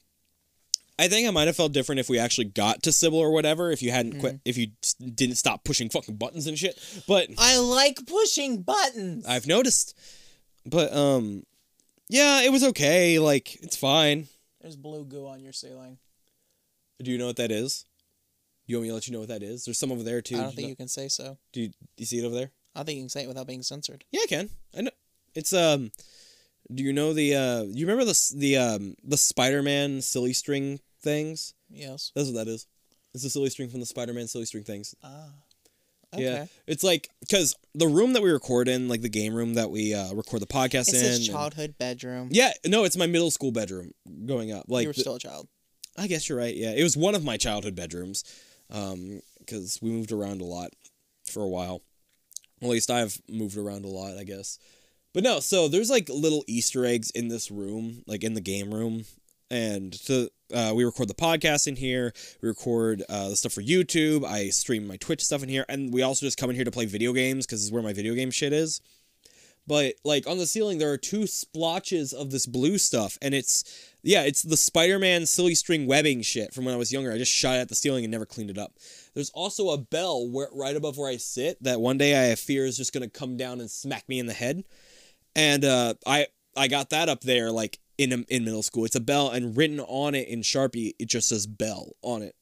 [1.01, 3.70] I think I might have felt different if we actually got to Sybil or whatever.
[3.70, 4.68] If you hadn't quit, if you
[5.14, 6.78] didn't stop pushing fucking buttons and shit.
[7.09, 9.24] But I like pushing buttons.
[9.26, 9.96] I've noticed.
[10.66, 11.44] But um,
[12.11, 13.18] yeah, it was okay.
[13.18, 14.26] Like it's fine.
[14.61, 15.96] There's blue goo on your ceiling.
[17.03, 17.86] Do you know what that is?
[18.66, 19.64] You want me to let you know what that is?
[19.64, 20.34] There's some over there too.
[20.34, 21.38] I Do don't you think know- you can say so.
[21.55, 22.51] Do you, do you see it over there?
[22.76, 24.05] I think you can say it without being censored.
[24.12, 24.51] Yeah, I can.
[24.76, 24.90] I know.
[25.35, 25.93] It's um.
[26.72, 27.62] Do you know the uh?
[27.62, 31.55] You remember the the um the Spider-Man silly string things?
[31.70, 32.12] Yes.
[32.14, 32.66] That's what that is.
[33.14, 34.94] It's the silly string from the Spider-Man silly string things.
[35.02, 35.31] Ah.
[36.12, 36.24] Okay.
[36.24, 39.70] Yeah, it's like because the room that we record in, like the game room that
[39.70, 41.05] we uh, record the podcast It's in.
[41.05, 42.28] his and- childhood bedroom.
[42.32, 43.93] yeah, no, it's my middle school bedroom
[44.27, 44.64] going up.
[44.66, 45.47] Like, you were the- still a child.
[45.97, 46.55] I guess you're right.
[46.55, 48.24] Yeah, it was one of my childhood bedrooms,
[48.70, 50.70] um, because we moved around a lot
[51.24, 51.82] for a while.
[52.62, 54.59] At least I've moved around a lot, I guess.
[55.14, 58.72] But no, so there's like little Easter eggs in this room, like in the game
[58.74, 59.05] room,
[59.51, 59.98] and
[60.55, 62.12] uh, we record the podcast in here.
[62.40, 64.24] We record uh, the stuff for YouTube.
[64.24, 66.70] I stream my Twitch stuff in here, and we also just come in here to
[66.70, 68.81] play video games because this is where my video game shit is.
[69.66, 73.93] But like on the ceiling, there are two splotches of this blue stuff, and it's
[74.02, 77.12] yeah, it's the Spider-Man silly string webbing shit from when I was younger.
[77.12, 78.72] I just shot it at the ceiling and never cleaned it up.
[79.14, 82.64] There's also a bell where, right above where I sit that one day I fear
[82.64, 84.64] is just gonna come down and smack me in the head.
[85.36, 88.85] And uh, I I got that up there like in in middle school.
[88.85, 92.35] It's a bell, and written on it in Sharpie, it just says bell on it.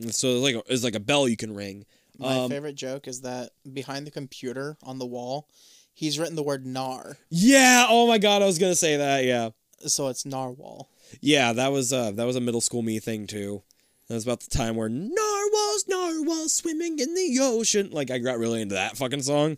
[0.00, 1.84] And so it's like a, it's like a bell you can ring.
[2.18, 5.48] My Um, favorite joke is that behind the computer on the wall
[5.96, 7.86] he's written the word nar, Yeah.
[7.88, 9.24] Oh my god, I was gonna say that.
[9.24, 9.50] Yeah.
[9.86, 10.88] so it's narwhal.
[11.20, 13.62] Yeah, that was uh that was a middle school me thing too.
[14.08, 17.90] That was about the time where narwhals, narwhals swimming in the ocean.
[17.92, 19.56] Like I got really into that fucking song.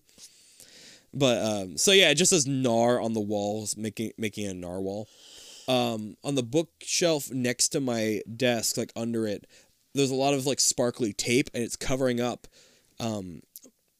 [1.14, 5.08] But um so yeah, it just says nar on the walls, making making a narwhal.
[5.68, 9.46] Um on the bookshelf next to my desk, like under it,
[9.96, 12.46] there's a lot of like sparkly tape and it's covering up
[13.00, 13.40] um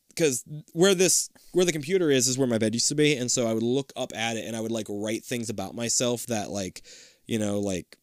[0.09, 3.31] because where this where the computer is is where my bed used to be and
[3.31, 6.27] so i would look up at it and i would like write things about myself
[6.27, 6.83] that like
[7.27, 7.99] you know like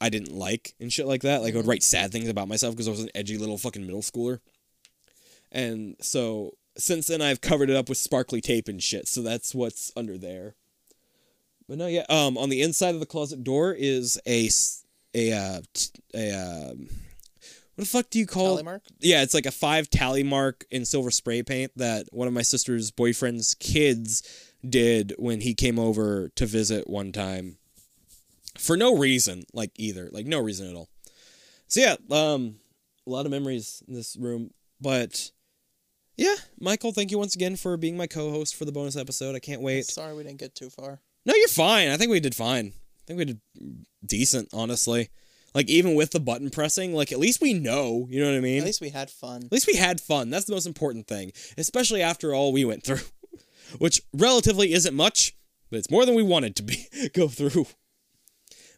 [0.00, 1.42] i didn't like and shit like that.
[1.42, 3.86] Like i would write sad things about myself because i was an edgy little fucking
[3.86, 4.40] middle schooler.
[5.52, 9.54] And so since then i've covered it up with sparkly tape and shit so that's
[9.54, 10.56] what's under there
[11.68, 14.48] but no yeah um on the inside of the closet door is a
[15.32, 16.88] uh, t- a um
[17.76, 18.82] what the fuck do you call Tally mark.
[19.00, 22.42] yeah, it's like a five tally mark in silver spray paint that one of my
[22.42, 24.22] sister's boyfriend's kids
[24.68, 27.56] did when he came over to visit one time.
[28.58, 30.88] For no reason, like either, like no reason at all.
[31.66, 32.56] So yeah, um,
[33.08, 34.50] a lot of memories in this room,
[34.80, 35.32] but
[36.16, 39.34] yeah, Michael, thank you once again for being my co-host for the bonus episode.
[39.34, 39.86] I can't wait.
[39.86, 41.00] Sorry we didn't get too far.
[41.26, 41.88] No, you're fine.
[41.88, 42.72] I think we did fine.
[42.76, 43.40] I think we did
[44.04, 45.10] decent, honestly.
[45.54, 48.06] Like even with the button pressing, like at least we know.
[48.10, 48.58] You know what I mean?
[48.58, 49.44] At least we had fun.
[49.44, 50.30] At least we had fun.
[50.30, 52.98] That's the most important thing, especially after all we went through,
[53.78, 55.36] which relatively isn't much,
[55.70, 57.66] but it's more than we wanted to be go through.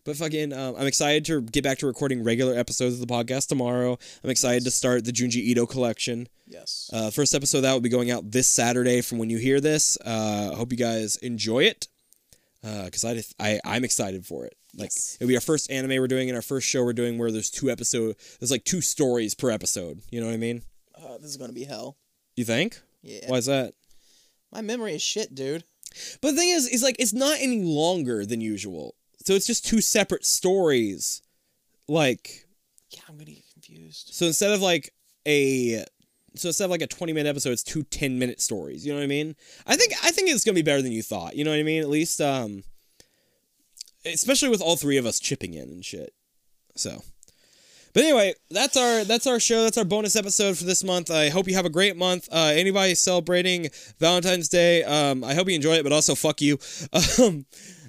[0.05, 3.49] But fucking, um, I'm excited to get back to recording regular episodes of the podcast
[3.49, 3.99] tomorrow.
[4.23, 6.29] I'm excited to start the Junji Ito collection.
[6.47, 6.89] Yes.
[6.93, 9.61] Uh, first episode of that will be going out this Saturday from when you hear
[9.61, 9.99] this.
[10.07, 11.89] Uh, I hope you guys enjoy it
[12.63, 14.57] because I, I I'm excited for it.
[14.75, 15.17] Like Yes.
[15.21, 17.51] it'll be our first anime we're doing and our first show we're doing where there's
[17.51, 18.17] two episode.
[18.41, 20.03] There's like two stories per episode.
[20.11, 20.63] You know what I mean?
[20.95, 21.97] Uh, this is gonna be hell.
[22.37, 22.81] You think?
[23.03, 23.29] Yeah.
[23.29, 23.75] Why is that?
[24.53, 25.65] My memory is shit, dude.
[26.21, 28.97] But the thing is, is like it's not any longer than usual.
[29.25, 31.23] So it's just two separate stories.
[31.89, 32.47] Like
[32.91, 34.11] Yeah, I'm gonna get confused.
[34.13, 34.93] so instead of like
[35.27, 35.85] a
[36.39, 38.87] so instead of like a 20 minute episode, it's two 10 minute stories.
[38.87, 39.37] You know what I mean?
[39.67, 41.37] I think I think it's gonna be better than you thought.
[41.37, 41.83] You know what I mean?
[41.83, 42.63] At least um
[44.05, 46.13] especially with all three of us chipping in and shit.
[46.77, 47.03] So
[47.97, 49.63] but anyway, that's our that's our show.
[49.63, 51.11] That's our bonus episode for this month.
[51.11, 52.29] I hope you have a great month.
[52.31, 55.83] Uh, anybody celebrating Valentine's Day, um, I hope you enjoy it.
[55.83, 56.59] But also, fuck you.
[57.19, 57.47] Um,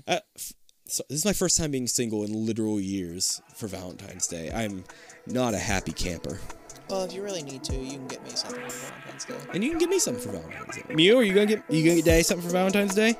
[0.07, 0.53] uh, f-
[0.86, 4.49] so this is my first time being single in literal years for Valentine's Day.
[4.49, 4.86] I'm
[5.26, 6.40] not a happy camper.
[6.89, 9.35] Well, if you really need to, you can get me something for Valentine's Day.
[9.53, 10.93] And you can give me something for Valentine's Day.
[10.93, 13.15] Mew, are you gonna get you gonna get Daddy something for Valentine's Day?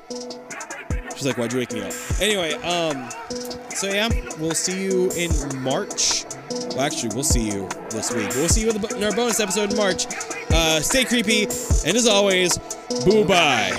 [1.14, 1.92] She's like, why'd you wake me up?
[2.20, 3.10] Anyway, um,
[3.70, 4.08] so yeah,
[4.38, 5.30] we'll see you in
[5.62, 6.24] March.
[6.70, 8.28] Well, actually, we'll see you this week.
[8.36, 10.06] We'll see you in, in our bonus episode in March.
[10.50, 12.56] Uh, stay creepy, and as always,
[13.04, 13.76] boo bye.